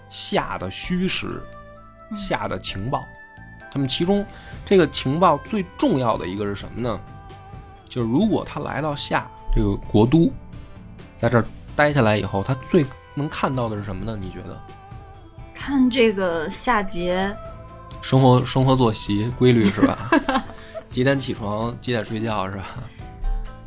[0.09, 1.39] 夏的虚实、
[2.13, 3.03] 嗯夏的情报。
[3.71, 4.23] 他们其中
[4.63, 6.99] 这个情报最重要的一个是什么呢？
[7.89, 10.31] 就是如果他来到夏这个国都，
[11.17, 11.45] 在这儿
[11.75, 14.15] 待下来以后，他最能看到的是什么呢？
[14.19, 14.61] 你觉得？
[15.53, 17.35] 看这个夏桀，
[18.01, 19.97] 生活生活作息规律是吧？
[20.91, 22.65] 几点起床，几点睡觉是吧？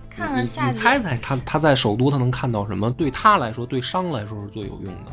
[0.08, 2.90] 看看夏桀，你猜猜他他在首都他能看到什么？
[2.92, 5.12] 对他来说，对商来说是最有用的。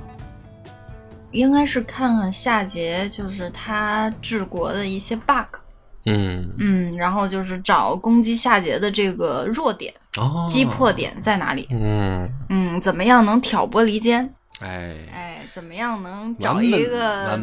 [1.33, 5.57] 应该是看看夏桀，就是他治国的一些 bug。
[6.05, 10.91] 嗯，嗯，然后就是找攻击夏桀的这个弱点、哦，击破。
[10.91, 11.67] 点在哪里？
[11.71, 14.33] 嗯，嗯，怎么样能挑拨离间？
[14.61, 17.39] 哎，哎，怎么样能找一个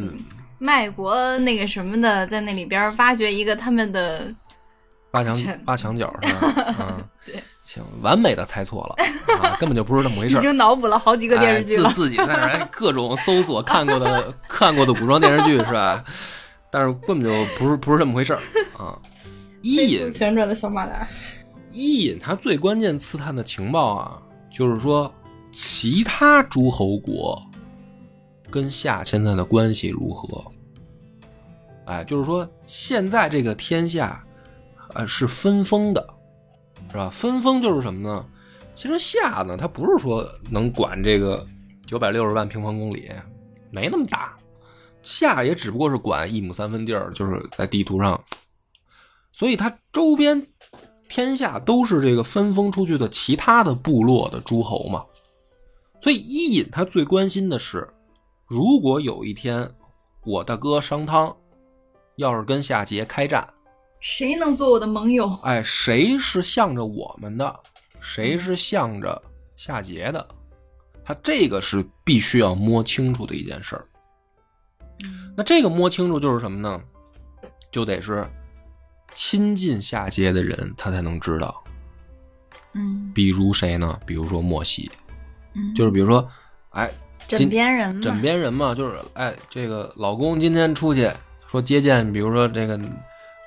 [0.59, 4.33] 卖国那个什么的，在那里边挖掘一个他们的
[5.13, 6.75] 挖墙这挖墙角是吧？
[6.79, 8.97] 嗯，对，行，完美的猜错了
[9.39, 10.41] 啊，根本就不是这么回事儿。
[10.41, 11.93] 已经脑补了好几个电视剧了哎、。
[11.93, 16.05] 自自己在那儿哎各种搜索看过的看过的古装电视剧是吧？
[16.69, 18.41] 但是根本就不是不是这么回事儿
[18.77, 18.99] 啊。
[19.63, 21.07] 伊尹旋转的小马达。
[21.71, 24.21] 伊尹他最关键刺探的情报啊，
[24.53, 25.13] 就是说
[25.53, 27.41] 其他诸侯国
[28.51, 30.45] 跟夏现在的关系如何？
[31.85, 34.25] 哎，就是说现在这个天下，
[34.95, 36.05] 呃，是分封的，
[36.91, 37.09] 是吧？
[37.11, 38.27] 分封就是什么呢？
[38.75, 41.47] 其实夏呢，它不是说能管这个
[41.87, 43.11] 九百六十万平方公里，
[43.71, 44.37] 没那么大。
[45.03, 48.23] 夏也只不过是管一亩三分地儿，就是在地图上，
[49.33, 50.47] 所以它周边
[51.09, 55.05] 天下都是这个分封出去的其他的部落的诸侯嘛。
[56.01, 57.89] 所以伊尹他最关心的是，
[58.47, 59.71] 如果有一天
[60.25, 61.35] 我大哥商汤
[62.17, 63.49] 要是跟夏桀开战，
[64.01, 65.33] 谁能做我的盟友？
[65.43, 67.61] 哎，谁是向着我们的，
[68.01, 69.23] 谁是向着
[69.57, 70.27] 夏桀的，
[71.05, 73.87] 他这个是必须要摸清楚的一件事儿。
[75.37, 76.81] 那这个摸清楚就是什么呢？
[77.71, 78.27] 就得是
[79.15, 81.63] 亲近夏桀的人，他才能知道。
[82.73, 83.99] 嗯比如谁呢？
[84.07, 84.91] 比如说莫西，
[85.55, 86.29] 嗯，就是比如说，
[86.71, 86.91] 哎，
[87.27, 88.01] 枕边人嘛。
[88.01, 91.11] 枕边人嘛，就是哎，这个老公今天出去
[91.47, 92.79] 说接见，比如说这个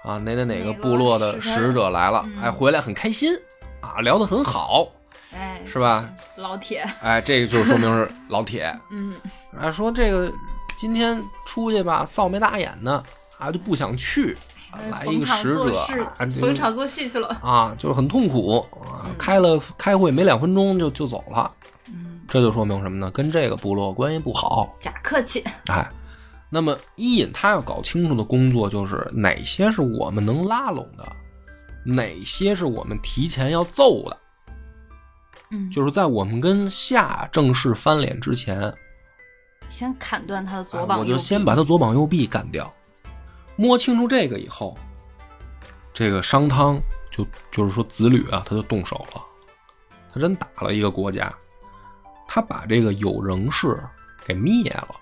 [0.03, 3.33] 啊哪哪哪个部落的使者来了，嗯哎，回来很开心
[3.81, 4.87] 啊，聊得很好，
[5.33, 6.09] 哎，是吧？
[6.37, 8.77] 老铁，哎，这个就说明是老铁。
[8.91, 9.15] 嗯
[9.59, 10.31] 啊，说这个
[10.75, 13.03] 今天出去吧，臊眉大眼的
[13.37, 14.37] 啊，就不想去，
[14.71, 15.73] 啊来一个使者
[16.41, 17.27] 逢场作戏去了。
[17.41, 21.51] 啊，就是很痛苦啊，开了开会没两分钟就就走了，
[21.87, 23.09] 嗯，这就说明什么呢？
[23.11, 24.69] 跟这个部落关系不好。
[24.79, 25.43] 假客气。
[25.67, 25.89] 哎，
[26.53, 31.15] 那么伊尹他要搞清楚的工作就是哪些是我们能拉拢的，
[31.83, 34.17] 哪些是我们提前要揍的，
[35.49, 38.71] 嗯，就是在我们跟夏正式翻脸之前，
[39.67, 42.71] 先砍断他的左哎膀右臂，我就先把他左膀右臂干掉。
[43.55, 44.77] 摸清楚这个以后，
[45.91, 49.21] 这个商汤就就是说子吕啊，他就动手了，
[50.13, 51.33] 他真打了一个国家，
[52.27, 53.83] 他把这个有仍氏
[54.23, 54.95] 给灭了，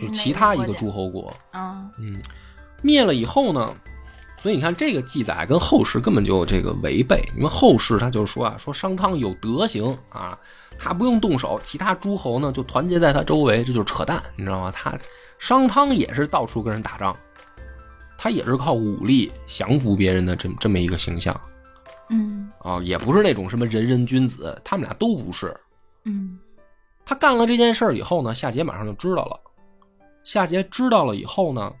[0.00, 2.20] 就就是其他一个诸侯国，啊，嗯，
[2.82, 3.74] 灭了以后呢，
[4.40, 10.38] 所以你看这个记载跟后世根本就这个违背，因为后世他就说啊，说商汤有德行啊，
[10.78, 14.70] 他不用动手，其他诸侯呢就团结在他周围，这就是扯淡，你知道吗？
[14.70, 14.96] 他
[15.38, 17.16] 商汤也是到处跟人打仗，
[18.16, 21.38] 他也是靠武力降服别人的这么这么一个形象
[22.10, 25.54] 嗯啊，也不是那种什么仁人君子，他们俩都不是。
[26.04, 26.38] 嗯
[27.04, 29.40] 他干了这件事儿以后呢，夏桀马上就知道了。
[30.24, 31.72] 夏桀知道了以后呢，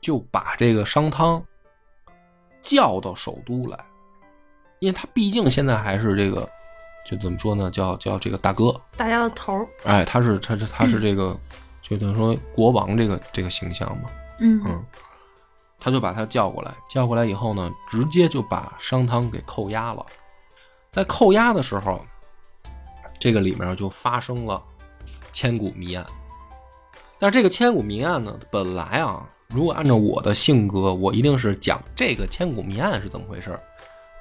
[0.00, 1.42] 就把这个商汤
[2.60, 3.78] 叫到首都来，
[4.80, 6.48] 因为他毕竟现在还是这个，
[7.04, 11.38] 就怎么说呢，叫叫这个大哥，大家的头儿，哎，他是他是他是这个，
[11.82, 14.84] 就等于说国王这个这个形象嘛，嗯嗯，
[15.78, 20.04] 他就把他叫过来，叫过来以后呢，直接就把商汤给扣押了。
[20.90, 22.04] 在扣押的时候，
[23.18, 24.62] 这个里面就发生了
[25.32, 26.04] 千古谜案。
[27.18, 33.60] 但是这个千古谜案呢，本来啊，如果按照我的性格，我一定是讲这个千古谜案是怎么回事儿，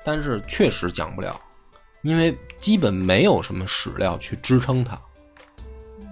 [0.04, 1.40] 但是确实讲不了，
[2.02, 5.00] 因为基本没有什么史料去支撑它。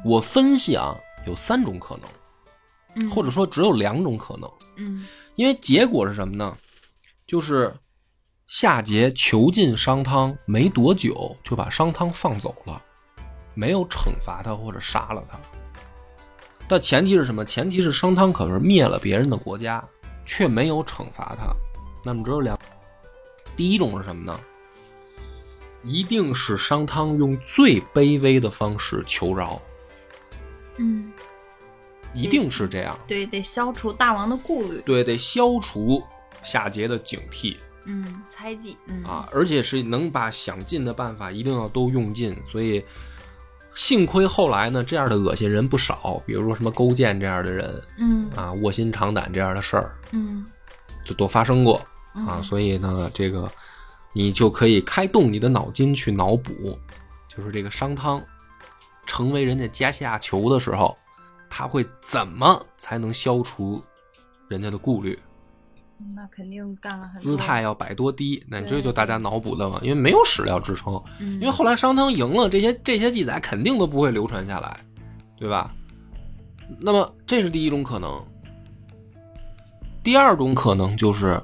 [0.03, 2.03] 我分析啊，有三种可能。
[2.95, 6.55] 嗯或者说只有两种可能，嗯因为结果是什么呢？
[7.25, 7.73] 就是
[8.45, 12.79] 夏桀囚禁商汤没多久，就把商汤放走了，
[13.55, 15.39] 没有惩罚他或者杀了他。
[16.73, 17.45] 但前提是什么？
[17.45, 19.87] 前提是商汤可是灭了别人的国家，
[20.25, 21.53] 却没有惩罚他。
[22.03, 22.57] 那么只有两，
[23.55, 24.39] 第一种是什么呢？
[25.83, 29.61] 一定是商汤用最卑微的方式求饶，
[30.77, 31.11] 嗯，
[32.11, 32.97] 一定是这样。
[33.05, 36.01] 对，得消除大王的顾虑，对，得消除
[36.41, 42.35] 夏桀的警惕嗯，猜忌，嗯啊，而且是能把想尽的办法一定要都用尽。
[42.49, 42.83] 所以，
[43.75, 50.45] 幸亏后来呢，这样的恶心人不少，比如说什么勾践这样的人嗯啊，卧薪尝胆这样的事儿嗯
[51.05, 51.77] 就都发生过
[52.13, 52.37] 啊。
[52.37, 53.51] 嗯所以呢，这个
[54.13, 56.77] 你就可以开动你的脑筋去脑补，
[57.27, 58.21] 就是这个商汤
[59.05, 60.95] 成为人家阶下囚的时候，
[61.49, 63.83] 他会怎么才能消除
[64.47, 65.17] 人家的顾虑？
[66.15, 74.79] 那肯定干了很多姿态，要摆多低，那这就大家脑补的嘛，因为没有史料支撑，嗯，因为后来商汤赢了，这些这些记载肯定都不会流传下来，
[75.37, 75.73] 对吧？
[76.79, 78.23] 那么这是第一种可能，
[80.03, 81.41] 第二种可能就是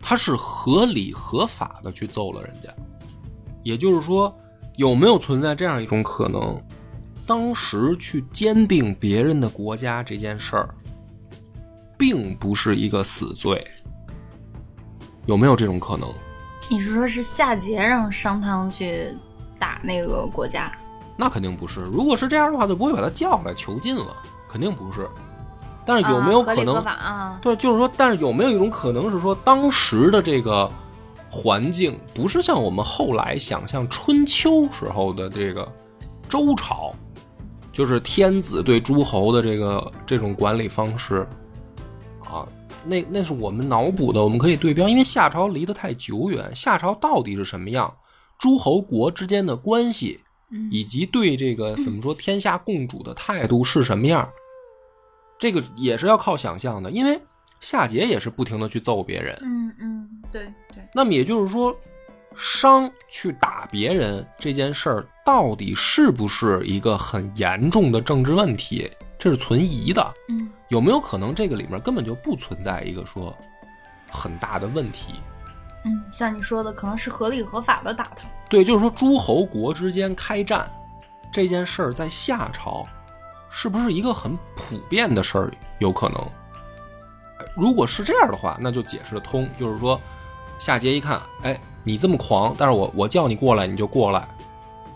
[0.00, 2.72] 他是合理合法的去揍了人家，
[3.62, 4.34] 也就是说，
[4.76, 6.60] 有没有存在这样一种可能？
[7.26, 10.74] 当时去兼并别人的国家这件事儿，
[11.98, 13.62] 并不是一个死罪，
[15.26, 16.08] 有没有这种可能？
[16.70, 19.14] 你是说是夏桀让商汤去
[19.58, 20.70] 打那个国家？
[21.16, 21.80] 那肯定不是。
[21.80, 24.16] 如果是这样的话，就不会把他叫来囚禁了，
[24.48, 25.08] 肯定不是。
[25.84, 26.84] 但是有没有可能？
[27.40, 30.70] 对，就是说，但是有没有一种可能是说，当时的这个
[31.30, 35.66] 环境不是像我们后来想象春秋时候的这个
[36.28, 36.94] 周朝，
[37.72, 41.26] 就是天子对诸侯的这个这种管理方式啊？
[42.88, 47.92] 那那是我们脑补的，我们可以对标，因为夏朝离得太久远，夏朝到底是什么样？
[48.38, 50.20] 诸侯国之间的关系，
[50.50, 54.28] 嗯以及对这个怎么说天下共主的态度是什么样，
[55.38, 56.90] 这个也是要靠想象的。
[56.90, 57.20] 因为
[57.60, 61.76] 夏桀也是不停的去揍别人，嗯嗯，对对，那么也就是说，
[62.36, 68.88] 商去打别人这件事儿，到底是不是一个很严重的政治问题？
[69.18, 70.14] 这是存疑的。
[70.28, 73.36] 嗯有没有可能这个里面根本就不存在一个说
[74.10, 75.14] 很大的问题？
[75.84, 78.28] 嗯，像你说的，可能是合理合法的打他。
[78.50, 80.70] 对，就是说诸侯国之间开战
[81.30, 82.86] 这件事儿，在夏朝
[83.48, 85.52] 是不是一个很普遍的事儿？
[85.78, 86.22] 有可能。
[87.54, 89.48] 如果是这样的话，那就解释得通。
[89.58, 90.00] 就是说，
[90.58, 94.28] 夏桀一看，哎，你这么狂，但是我我叫你过来，你就过来，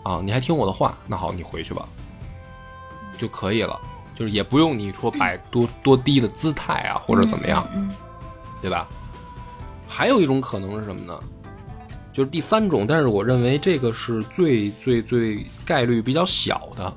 [0.03, 1.87] 啊，你还听我的话，那好，你回去吧，
[3.17, 3.79] 就可以了。
[4.15, 7.89] 就是也不用你说摆多多低的姿态啊，或者怎么样，嗯
[8.61, 8.87] 对吧？
[9.87, 11.19] 还有一种可能是什么呢？
[12.11, 16.93] 就是第三种，但是我认为这个是最最最概率比较小的，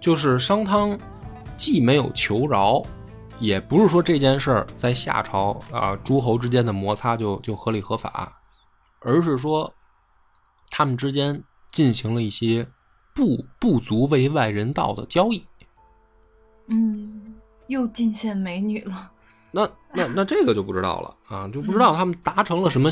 [0.00, 0.98] 就是商汤
[1.56, 2.80] 既没有求饶，
[3.38, 8.32] 也不是说这件事儿在夏朝啊诸侯之间的摩擦就就合理合法，
[9.00, 9.72] 而是说
[10.70, 12.66] 他们之间进行了一些
[13.14, 15.44] 不不足为外人道的交易。
[16.70, 17.34] 嗯，
[17.66, 19.12] 又进献美女了。
[19.52, 22.88] 那那那这个就不知道了啊，就不知道他们达成了什么，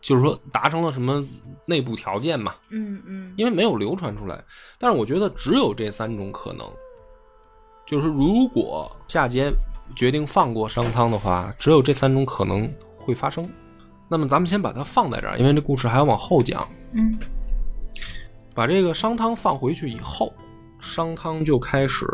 [0.00, 1.24] 就是说达成了什么
[1.66, 4.42] 内部条件嘛，嗯嗯因为没有流传出来。
[4.78, 6.68] 但是我觉得只有这三种可能，
[7.86, 9.52] 就是如果夏桀
[9.94, 13.48] 决定放过商汤的话，只有这三种可能会发生。
[14.08, 16.66] 那么咱们先把它放在这儿，因为这故事还要往后讲。
[16.92, 17.16] 嗯
[18.52, 20.32] 把这个商汤放回去以后，
[20.80, 22.06] 商汤就开始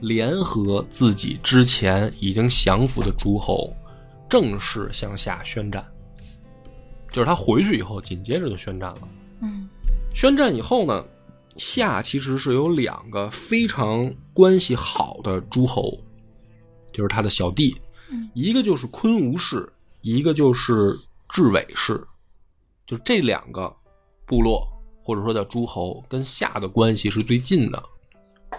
[0.00, 3.74] 联合自己之前已经降服的诸侯，
[4.28, 5.84] 正式向夏宣战。
[7.10, 9.08] 就是他回去以后，紧接着就宣战了。
[9.42, 9.68] 嗯
[10.14, 11.04] 宣战以后呢，
[11.56, 15.98] 夏其实是有两个非常关系好的诸侯，
[16.92, 17.76] 就是他的小弟，
[18.10, 22.02] 嗯一个就是昆吾氏，一个就是雉尾氏，
[22.86, 23.72] 就这两个
[24.26, 24.66] 部落
[25.02, 27.78] 或者说叫诸侯，跟夏的关系是最近的，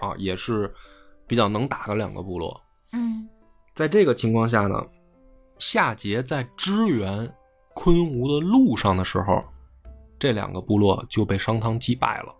[0.00, 0.72] 啊，也是
[1.32, 2.60] 比较能打的两个部落。
[2.92, 3.26] 嗯
[3.74, 4.86] 在这个情况下呢，
[5.58, 7.26] 夏桀在支援
[7.72, 9.42] 昆吾的路上的时候，
[10.18, 12.34] 这两个部落就被商汤击败了。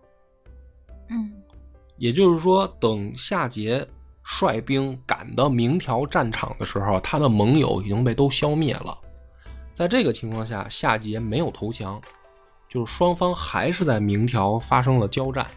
[1.09, 1.33] 嗯
[1.97, 3.83] 也就是说，等夏桀
[4.21, 8.95] 率兵赶到明条战场的时候，他的盟友已经被都消灭了。
[9.73, 11.99] 在这个情况下，夏桀没有投降，
[12.69, 15.47] 就是双方还是在明条发生了交战，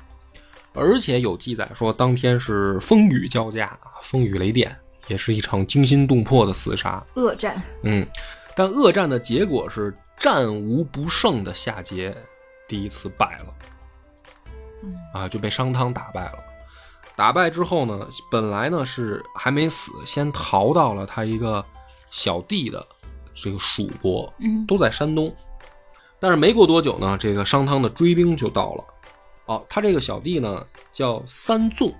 [0.76, 4.76] 而且有记载说当天是风雨交加，风雨雷电，
[5.08, 7.02] 也是一场惊心动魄的厮杀。
[7.14, 7.60] 恶战。
[7.82, 8.06] 嗯，
[8.54, 12.14] 但恶战的结果是战无不胜的夏桀
[12.68, 13.54] 第一次败了。
[14.82, 16.38] 嗯啊，就被商汤打败了。
[17.16, 21.64] 打败之后呢，本来呢是还没死，先逃到了他一个
[22.10, 22.86] 小弟的
[23.32, 25.34] 这个蜀国，嗯都在山东。
[26.20, 28.84] 但是没过多久呢，这个商汤的追兵就到了。
[29.46, 31.92] 哦，他这个小弟呢叫三纵，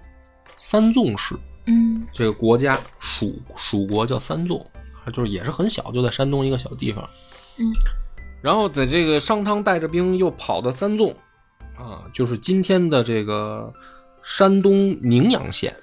[0.56, 1.34] 三纵氏
[1.66, 4.64] 嗯这个国家蜀蜀国叫三纵，
[5.12, 7.08] 就是也是很小，就在山东一个小地方。
[7.58, 7.72] 嗯
[8.42, 11.10] 然后在这个商汤带着兵又跑到三纵，
[11.76, 13.72] 啊，就是今天的这个
[14.22, 15.74] 山东宁阳县，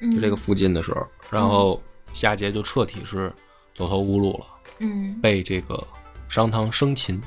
[0.00, 1.82] 嗯，就这个附近的时候，然后
[2.14, 3.30] 夏桀就彻底是
[3.74, 4.46] 走投无路了，
[4.78, 5.86] 嗯被这个
[6.28, 7.20] 商汤生擒。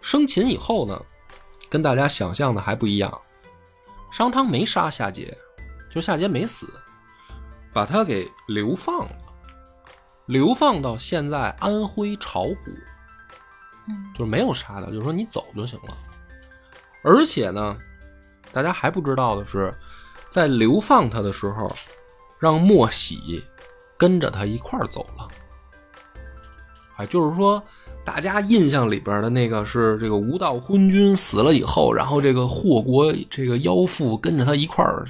[0.00, 1.02] 生擒以后呢，
[1.68, 3.20] 跟大家想象的还不一样，
[4.10, 5.32] 商汤没杀夏桀，
[5.90, 6.68] 就夏桀没死，
[7.72, 9.16] 把他给流放了，
[10.26, 12.56] 流放到现在安徽巢湖。
[13.90, 15.96] 嗯就是没有杀他，就是说你走就行了。
[17.02, 17.78] 而且呢，
[18.52, 19.74] 大家还不知道的是，
[20.28, 21.74] 在流放他的时候，
[22.38, 23.42] 让莫喜
[23.96, 25.28] 跟着他一块儿走了。
[26.96, 27.62] 哎，就是说，
[28.08, 35.04] 大家印象里边的那个是这个无道昏君死了以后，然后这个祸国这个妖妇跟着他一块儿，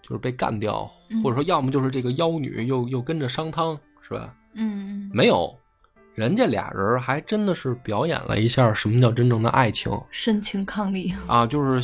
[0.00, 4.32] 就是被干掉，嗯或者说要么就是这个妖女又又跟着商汤，是吧？
[4.54, 5.52] 嗯没有，
[6.16, 11.14] 人家俩人还真的是表演了一下什么叫真正的爱情深情伉俪。
[11.28, 11.80] 啊，就是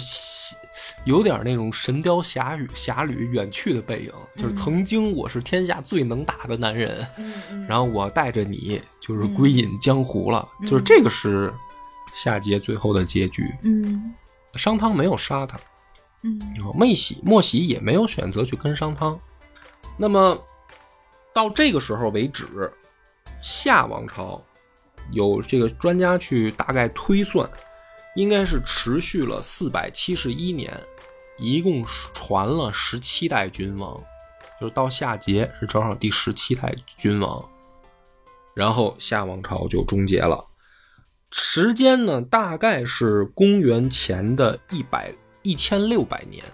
[1.04, 7.06] 有点那种《神雕侠侣》侠侣远去的背影，就是曾经我是天下最能打的男人，
[7.68, 11.52] 然后我带着你就是归隐江湖了，嗯就是这个是
[12.14, 13.54] 夏桀最后的结局。
[13.62, 14.14] 嗯
[14.54, 15.60] 商汤没有杀他，
[16.22, 16.40] 嗯
[16.74, 19.18] 妹喜莫喜也没有选择去跟商汤。
[19.98, 20.38] 那么
[21.34, 22.46] 到这个时候为止，
[23.42, 24.40] 夏王朝
[25.10, 27.46] 有这个专家去大概推算，
[28.14, 30.72] 应该是持续了四百七十一年，
[31.38, 31.84] 一共
[32.14, 34.00] 传了十七代君王，
[34.60, 37.44] 就是到夏桀是正好第十七代君王，
[38.54, 40.46] 然后夏王朝就终结了。
[41.32, 45.12] 时间呢，大概是公元前的一百
[45.42, 46.44] 一千六百年，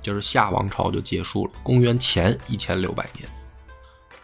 [0.00, 1.52] 就是夏王朝就结束了。
[1.64, 3.28] 公元前一千六百年，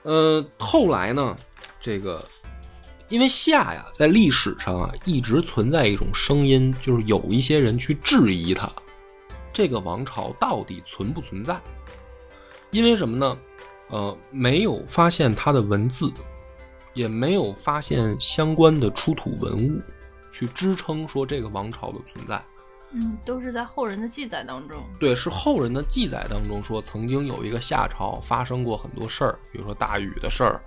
[0.03, 1.37] 呃，后来呢，
[1.85, 2.27] 这个
[3.11, 8.73] 因为夏呀，在历史上啊一直存在一种声音，就是有一些人去质疑他，
[9.53, 11.61] 这个王朝到底存不存在。
[12.71, 13.39] 因为什么呢？
[13.91, 16.11] 呃，没有发现它的文字，
[16.95, 19.83] 也没有发现相关的出土文物，
[20.33, 22.43] 去支撑说这个王朝的存在。
[22.93, 24.83] 嗯，都是在后人的记载当中。
[24.99, 30.63] 对，是后人的记载当中说，曾经有一个夏朝发生过很多事儿，比如说大禹的事儿，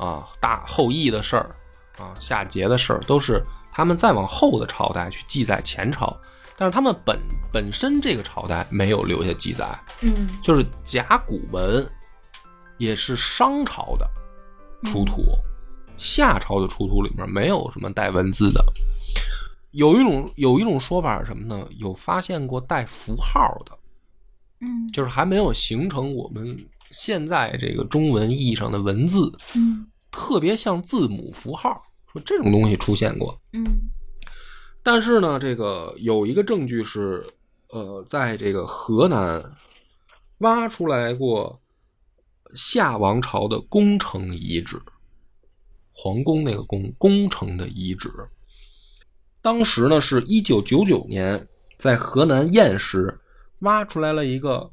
[0.00, 1.54] 啊，大后羿的事儿，
[1.98, 6.16] 啊，夏桀的事儿，都是他们再往后的朝代去记载前朝，
[6.56, 7.20] 但是他们本
[7.52, 11.86] 本身这个朝代没有留下记载，嗯就是甲骨文
[12.78, 14.08] 也是商朝的
[14.84, 15.22] 出土，
[15.98, 18.64] 夏朝的出土里面没有什么带文字的。
[19.72, 21.66] 有一种有一种说法是什么呢？
[21.76, 23.78] 有发现过带符号的，
[24.62, 26.58] 嗯就是还没有形成我们
[26.90, 31.82] 现在这个中文意义上的文字，嗯特别像字母符号，
[32.12, 33.40] 说这种东西出现过。
[33.52, 33.80] 嗯
[34.82, 37.22] 但是呢，这个有一个证据是，
[37.68, 39.54] 呃，在这个河南
[40.38, 41.60] 挖出来过
[42.54, 44.80] 夏王朝的宫城遗址，
[45.92, 48.10] 皇宫那个宫，宫城的遗址。
[49.42, 51.46] 当时呢，是一九九九年，
[51.78, 53.20] 在河南偃师
[53.58, 54.72] 挖出来了一个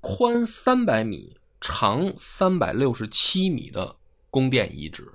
[0.00, 3.96] 宽三百米、长三百六十七米的
[4.30, 5.06] 宫殿遗址。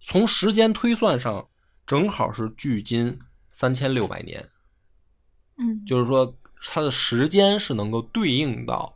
[0.00, 1.46] 从时间推算上，
[1.86, 3.18] 正好是距今
[3.50, 4.48] 三千六百年，
[5.58, 8.94] 嗯，就是说它的时间是能够对应到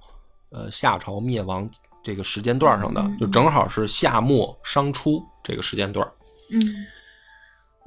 [0.50, 1.68] 呃夏朝灭亡
[2.02, 6.06] 这个时间段上的就正好是夏末商初这个时间段。
[6.50, 6.60] 嗯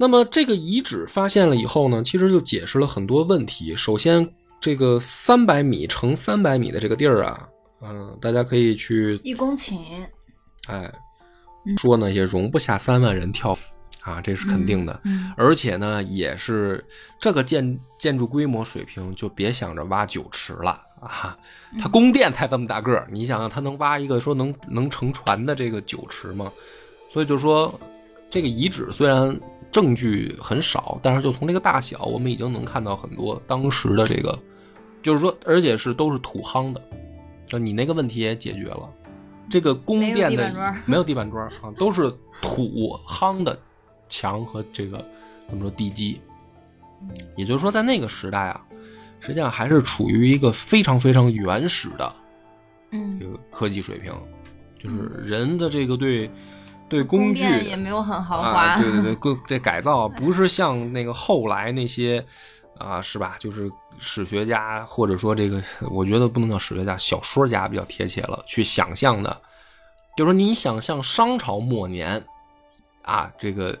[0.00, 3.74] 那么这个遗址发现了以后呢，其实就解释了很多问题。
[3.74, 7.48] 首先，这个三百米乘三百米的这个地儿啊，
[7.82, 9.76] 嗯、大家可以去一公顷。
[10.66, 10.90] 哎
[11.64, 13.56] 嗯说呢，也容不下三万人跳
[14.02, 15.00] 啊，这是肯定的。
[15.04, 16.84] 嗯而且呢，也是
[17.20, 21.36] 这个建建筑规模水平，就别想着挖酒池了啊！
[21.78, 26.50] 它宫殿才这么大个儿，你想想，它能挖一个说能能乘船的这个酒池吗？
[27.10, 27.78] 所以就说，
[28.30, 29.38] 这个遗址虽然
[29.70, 34.38] 证据很少，但是就从这个大小，我们已经能看到很多当时的这个，
[35.02, 36.82] 就是说，而且是都是土夯的。
[37.50, 38.88] 那你那个问题也解决了，
[39.50, 40.54] 这个宫殿的
[40.86, 43.58] 没有地板砖啊，都是土夯的
[44.08, 45.04] 墙和这个
[45.48, 46.20] 怎么说地基。
[47.36, 48.60] 也就是说，在那个时代啊，
[49.20, 52.12] 实际上还是处于一个非常非常原始的
[52.90, 54.12] 这嗯，个科技水平，
[54.78, 56.28] 就是人的这个对
[56.88, 58.48] 对工具殿也没有很豪华。
[58.50, 62.24] 啊，对对对， 各这改造不是像那个后来那些
[62.78, 63.36] 啊，是吧？
[63.40, 69.40] 就是史学家或者说这个，我觉得不能叫史学家，小说家比较贴切了，去想象的，
[70.16, 72.24] 就是说你想象商朝末年
[73.02, 73.76] 啊，这个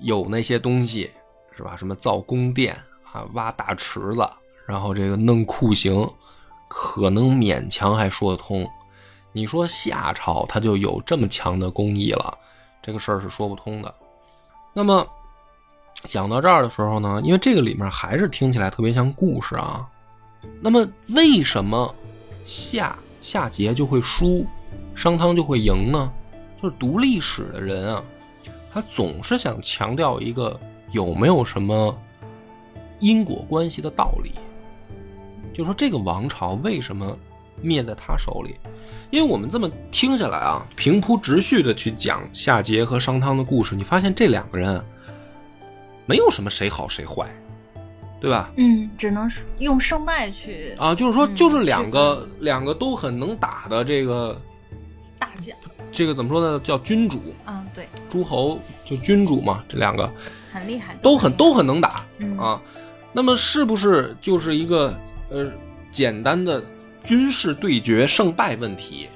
[0.00, 1.10] 有那些东西
[1.56, 1.74] 是吧？
[1.76, 2.76] 什么造宫殿
[3.12, 4.28] 啊，挖大池子，
[4.66, 6.06] 然后这个弄酷刑，
[6.68, 8.68] 可能勉强还说得通。
[9.32, 12.36] 你说夏朝它就有这么强的工艺了，
[12.82, 13.94] 这个事儿是说不通的。
[14.72, 15.06] 那么
[16.04, 19.86] 讲到这儿的时候呢，因为这个里面还是听起来特别像故事啊。
[20.60, 21.94] 那么为什么
[22.44, 24.46] 夏夏桀就会输，
[24.94, 26.12] 商汤就会赢呢？
[26.60, 28.02] 就是读历史的人啊，
[28.72, 30.58] 他总是想强调一个
[30.92, 31.96] 有没有什么
[33.00, 34.32] 因果关系的道理，
[35.52, 37.16] 就说这个王朝为什么
[37.60, 38.56] 灭在他手里？
[39.10, 44.84] 因为我们这么听下来啊，平铺直叙的去讲夏桀和商汤的故事，你发现这两个人
[46.06, 47.28] 没有什么谁好谁坏，
[48.20, 48.50] 对吧？
[48.56, 49.28] 嗯，只能
[49.58, 54.40] 用胜败去啊，就是说，嗯就是两个、两个都很能打的这个
[55.18, 55.56] 大奖。
[55.90, 56.60] 这个怎么说呢？
[56.64, 60.12] 叫君主，啊，对，诸侯就君主嘛，这两个
[60.52, 62.60] 很厉害，都很都很能打嗯啊。
[63.12, 64.92] 那么是不是就是一个
[65.30, 65.48] 呃
[65.92, 66.60] 简单的
[67.04, 69.08] 军事对决胜败问题？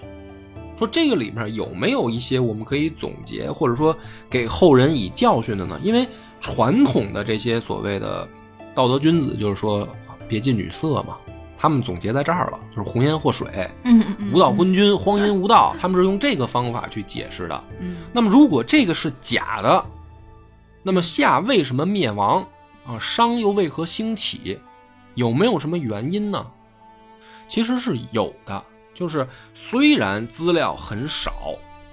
[0.77, 3.97] 说这个里面有没有一些我们可以总结，或者说
[4.31, 5.77] 给后人以教训的呢？
[5.83, 6.07] 因为
[6.41, 8.29] 传统的这些所谓的
[8.75, 11.17] 道德君子，就是说啊别近女色嘛，
[11.57, 13.49] 他们总结在这儿了，就是红颜祸水、
[13.85, 17.65] 嗯嗯嗯，无道昏君、荒淫无道，他们是用这个方法去解释的。
[17.81, 19.85] 嗯，那么如果这个是假的，
[20.83, 22.47] 那么夏为什么灭亡
[22.87, 22.99] 啊？
[22.99, 24.59] 商又为何兴起？
[25.15, 26.47] 有没有什么原因呢？
[27.49, 28.63] 其实是有的，
[28.95, 31.33] 就是虽然资料很少，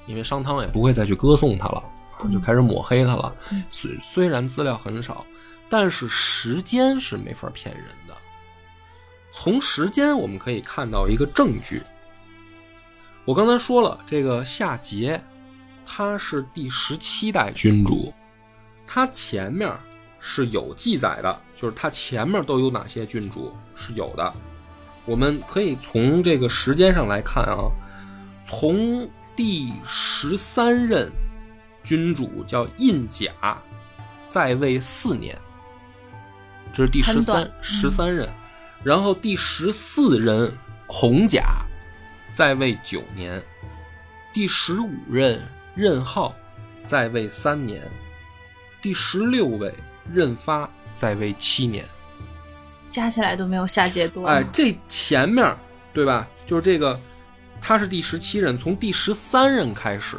[0.06, 1.86] 因为商汤也不会再去歌颂他了，啊
[2.32, 3.36] 就开始抹黑他了。
[3.52, 5.26] 嗯虽虽然资料很少，
[5.70, 8.16] 但是时间是没法骗人的。
[9.32, 11.82] 从时间我们可以看到一个证据。
[13.26, 15.20] 我刚才说了，这个夏桀，
[15.86, 18.14] 他是第十七代君主，
[18.86, 19.72] 他前面
[20.20, 24.34] 是有记载的，就是他前面都有哪些君主是有的。
[25.06, 27.70] 我们可以从这个时间上来看啊，
[28.44, 31.12] 从第十三任
[31.86, 33.32] 君主叫印甲，
[34.28, 35.38] 在位四年，
[36.74, 38.28] 这是第十三十三任，
[38.84, 40.52] 然后第十四任
[40.88, 41.44] 孔甲，
[42.34, 43.42] 在位九年，
[44.34, 45.42] 第十五任
[45.76, 46.36] 任浩，
[46.88, 47.82] 在位三年，
[48.82, 49.74] 第十六位
[50.12, 51.86] 任发，在位七年。
[52.90, 54.26] 加起来都没有夏桀多。
[54.26, 55.56] 哎，这前面
[55.94, 56.28] 对吧？
[56.48, 57.00] 就是这个，
[57.62, 60.18] 他是第十七任，从第十三任开始，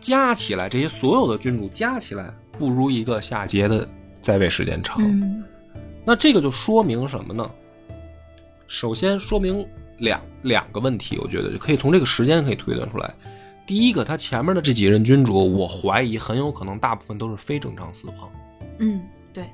[0.00, 3.88] 加起来这些所有的君主加起来，不如一个夏桀的
[4.20, 5.02] 在位时间长。
[5.02, 5.44] 嗯
[6.02, 7.48] 那这个就说明什么呢？
[8.66, 9.64] 首先说明
[9.98, 13.14] 两两个问题，我觉得就可以从这个时间可以推断出来。
[13.66, 18.32] 第一个，他前面的这几任君主，我怀疑很有可能大部分都是非正常死亡。
[18.78, 19.44] 嗯，对，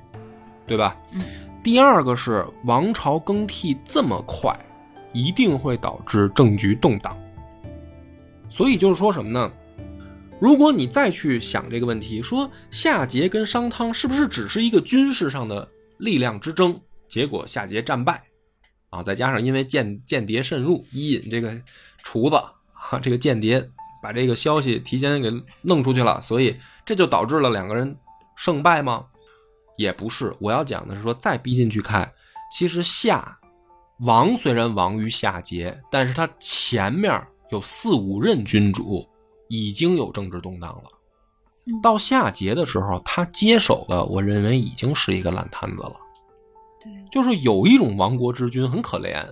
[0.66, 0.96] 对吧？
[1.12, 1.20] 嗯。
[1.62, 4.56] 第二个是王朝更替这么快，
[5.12, 7.14] 一定会导致政局动荡。
[8.48, 9.52] 所以就是说什么呢？
[10.38, 15.66] 如果你再去想这个问题，说夏桀跟商汤是不是只是一个军事上的
[15.98, 16.78] 力量之争？
[17.08, 18.22] 结果夏桀战败，
[18.90, 21.58] 啊，再加上因为间间谍渗入，伊尹这个
[22.02, 23.66] 厨子啊，这个间谍
[24.02, 25.32] 把这个消息提前给
[25.62, 27.96] 弄出去了，所以这就导致了两个人
[28.36, 29.06] 胜败吗？
[29.78, 32.12] 也不是，我要讲的是说，再逼进去看，
[32.50, 33.38] 其实夏
[34.00, 39.08] 王虽然亡于夏桀，但是他前面有四五任君主
[39.48, 40.84] 已经有政治动荡了
[41.66, 41.80] 嗯。
[41.80, 45.96] 到夏桀的时候，他接手的，我认为已经是一个烂摊子了。
[46.82, 49.26] 对，就是有一种亡国之君很可怜，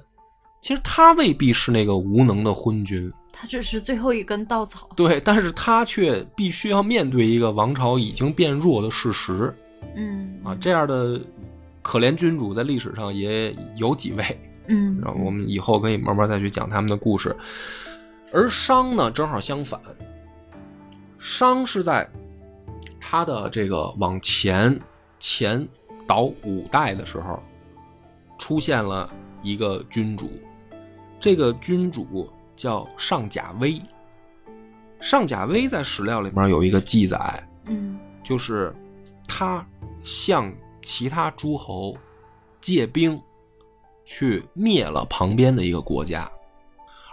[0.61, 4.89] 其实他未必是那个无能的昏君，他只是最后一根稻草。
[4.97, 9.55] 对，但是他却必须要面对一个王朝已经变弱的事实。
[9.95, 11.21] 嗯啊，这样的
[11.83, 14.25] 可怜君主在历史上也有几位，
[14.69, 17.37] 嗯，然后我们以后可以慢慢再去讲他们的故事。
[18.35, 19.81] 而商呢，正好相反，
[21.21, 22.11] 商是在
[23.01, 24.77] 他的这个往前
[25.21, 25.65] 前
[26.05, 27.41] 倒五代的时候，
[28.37, 29.09] 出现了
[29.41, 30.29] 一个君主，
[31.21, 33.81] 这个君主叫上甲威。
[34.99, 38.75] 上甲威在史料里面有一个记载，嗯就是
[39.29, 39.65] 他
[40.03, 41.97] 向其他诸侯
[42.61, 43.21] 借兵，
[44.05, 46.29] 去灭了旁边的一个国家。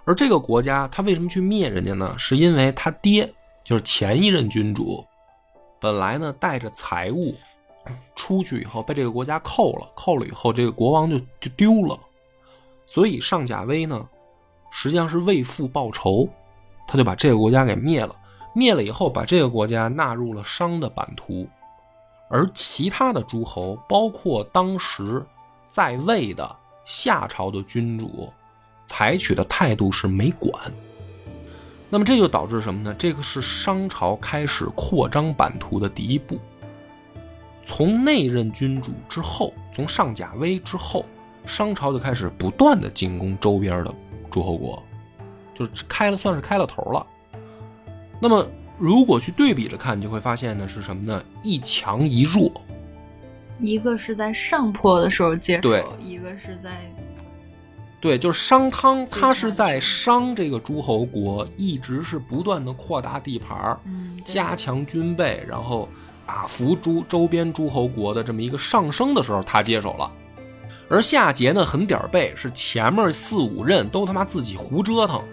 [0.05, 2.15] 而这个国家他为什么去灭人家呢？
[2.17, 3.31] 是因为他爹
[3.63, 5.05] 就是前一任君主，
[5.79, 7.35] 本来呢带着财物
[8.15, 11.99] 出去以后被这个国家扣了，扣了以后这个国王就就丢了，
[12.85, 14.07] 所以上甲威呢
[14.71, 16.27] 实际上是为父报仇，
[16.87, 18.15] 他就把这个国家给灭了。
[18.53, 21.47] 灭了以后，把这个国家纳入了商的版图，
[22.29, 25.25] 而其他的诸侯，包括当时
[25.69, 28.29] 在位的夏朝的君主，
[28.91, 30.53] 采取的态度是没管。
[31.89, 32.93] 那么这就导致什么呢？
[32.99, 36.37] 这个是商朝开始扩张版图的第一步。
[37.63, 41.05] 从内任君主之后，从上甲威之后，
[41.45, 43.95] 商朝就开始不断的进攻周边的
[44.29, 44.83] 诸侯国，
[45.55, 47.07] 就是开了算是开了头了。
[48.19, 48.45] 那么，
[48.77, 51.23] 如果去对比着看，你就会发现呢是什么呢？
[51.43, 52.51] 一强一弱。
[53.59, 56.91] 一个是在上坡的时候接手对，一个是在
[58.01, 65.87] 对，就是商汤，他是在商这个诸侯国一直是不断的扩大地盘儿嗯加强军备，然后
[66.25, 70.11] 打服诸周边诸侯国的这么一个上升的时候，他接手了。
[70.89, 75.23] 而夏桀呢，很点儿背，是前面四五任都他妈自己胡折腾，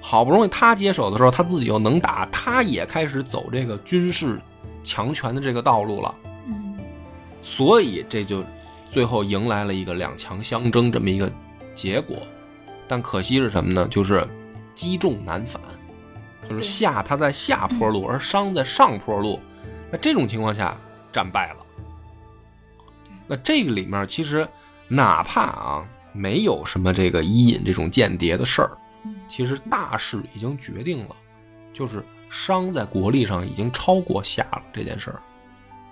[0.00, 4.38] 好不容易他接手的时候，他自己又能打，他也开始走这个军事
[4.82, 6.14] 强权的这个道路了。
[6.48, 6.76] 嗯
[7.40, 8.44] 所以这就
[8.88, 11.30] 最后迎来了一个两强相争这么一个
[11.80, 12.18] 结果。
[12.86, 13.88] 但可惜是什么呢？
[13.88, 14.26] 就是
[14.74, 15.62] 积重难返，
[16.42, 19.40] 就是对夏他在下坡路，而商在上坡路。
[19.90, 20.76] 那这种情况下
[21.10, 21.66] 战败了。
[23.26, 24.46] 那这个里面其实
[24.88, 31.16] 哪怕啊没有什么这个伊尹这种间谍的事儿，嗯其实大势已经决定了，
[31.72, 35.22] 就是商在国力上已经超过夏了这件事儿。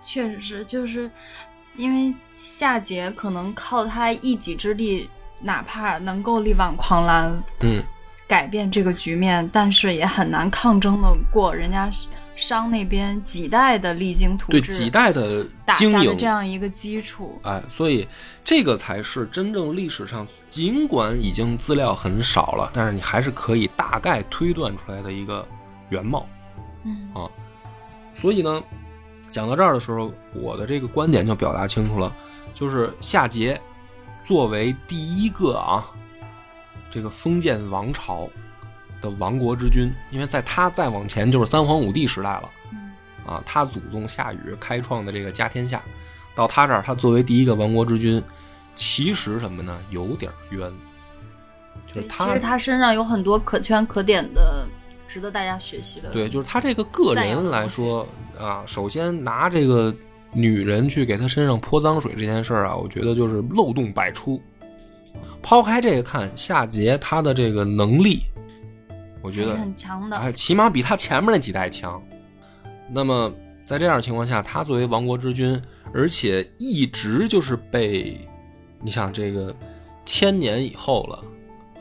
[0.02, 1.08] 确实是，就是
[1.76, 5.08] 因为夏桀可能靠他一己之力，
[5.40, 7.82] 哪怕能够力挽狂澜，嗯，
[8.26, 11.90] 改变这个局面，但是也很难抗争的过人家
[12.36, 17.38] 商那边几代的励精图对治，几代的打下的经营这样一个基础。
[17.42, 18.06] 哎，所以
[18.44, 25.46] 这个才是真正历史上，尽管已经资料很少了，但是你还是可以大概推断出来的一个
[25.88, 26.26] 原貌。
[26.84, 27.28] 嗯啊
[28.14, 28.62] 所以呢，
[29.30, 32.12] 讲到这儿的时候，我的这个观点就表达清楚了，
[32.54, 33.56] 就是夏桀
[34.28, 35.90] 作为第一个啊，
[36.90, 38.28] 这个封建王朝
[39.00, 42.92] 的亡国之君，因为在他再往前就是三皇五帝时代了嗯
[43.26, 45.80] 啊，他祖宗夏禹开创的这个家天下，
[46.34, 48.22] 到他这儿，他作为第一个亡国之君，
[48.74, 49.78] 其实什么呢？
[49.88, 50.70] 有点冤，
[51.86, 54.68] 就是对他其实他身上有很多可圈可点的，
[55.08, 56.10] 值得大家学习的。
[56.10, 58.06] 对，就是他这个个人来说
[58.38, 59.96] 啊，首先拿这个
[60.32, 64.40] 女人去给他身上泼脏水这件事儿啊，我觉得就是漏洞百出。
[65.42, 68.22] 抛开这个看，夏桀他的这个能力，
[69.22, 70.16] 我觉得很强的。
[70.16, 72.00] 哎，起码比他前面那几代强。
[72.90, 73.32] 那么
[73.64, 75.60] 在这样的情况下，他作为亡国之君，
[75.92, 78.20] 而且一直就是被，
[78.80, 79.54] 你想这个
[80.04, 81.24] 千年以后了，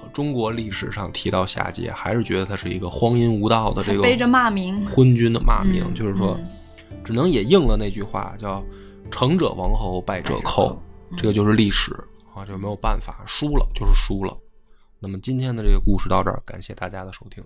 [0.01, 6.51] 呃中国历史上提到夏桀，还是觉得他是一个荒淫无道的这个背着骂名昏君的骂名，嗯就是说嗯，
[7.07, 8.61] 只能也应了那句话，叫
[9.09, 10.77] “成者王侯，败者寇”，
[11.09, 11.95] 嗯这个就是历史
[12.35, 14.37] 啊，就没有办法，输了就是输了。
[14.99, 17.41] 那么今天的这个故事到这儿，感谢大家的收听。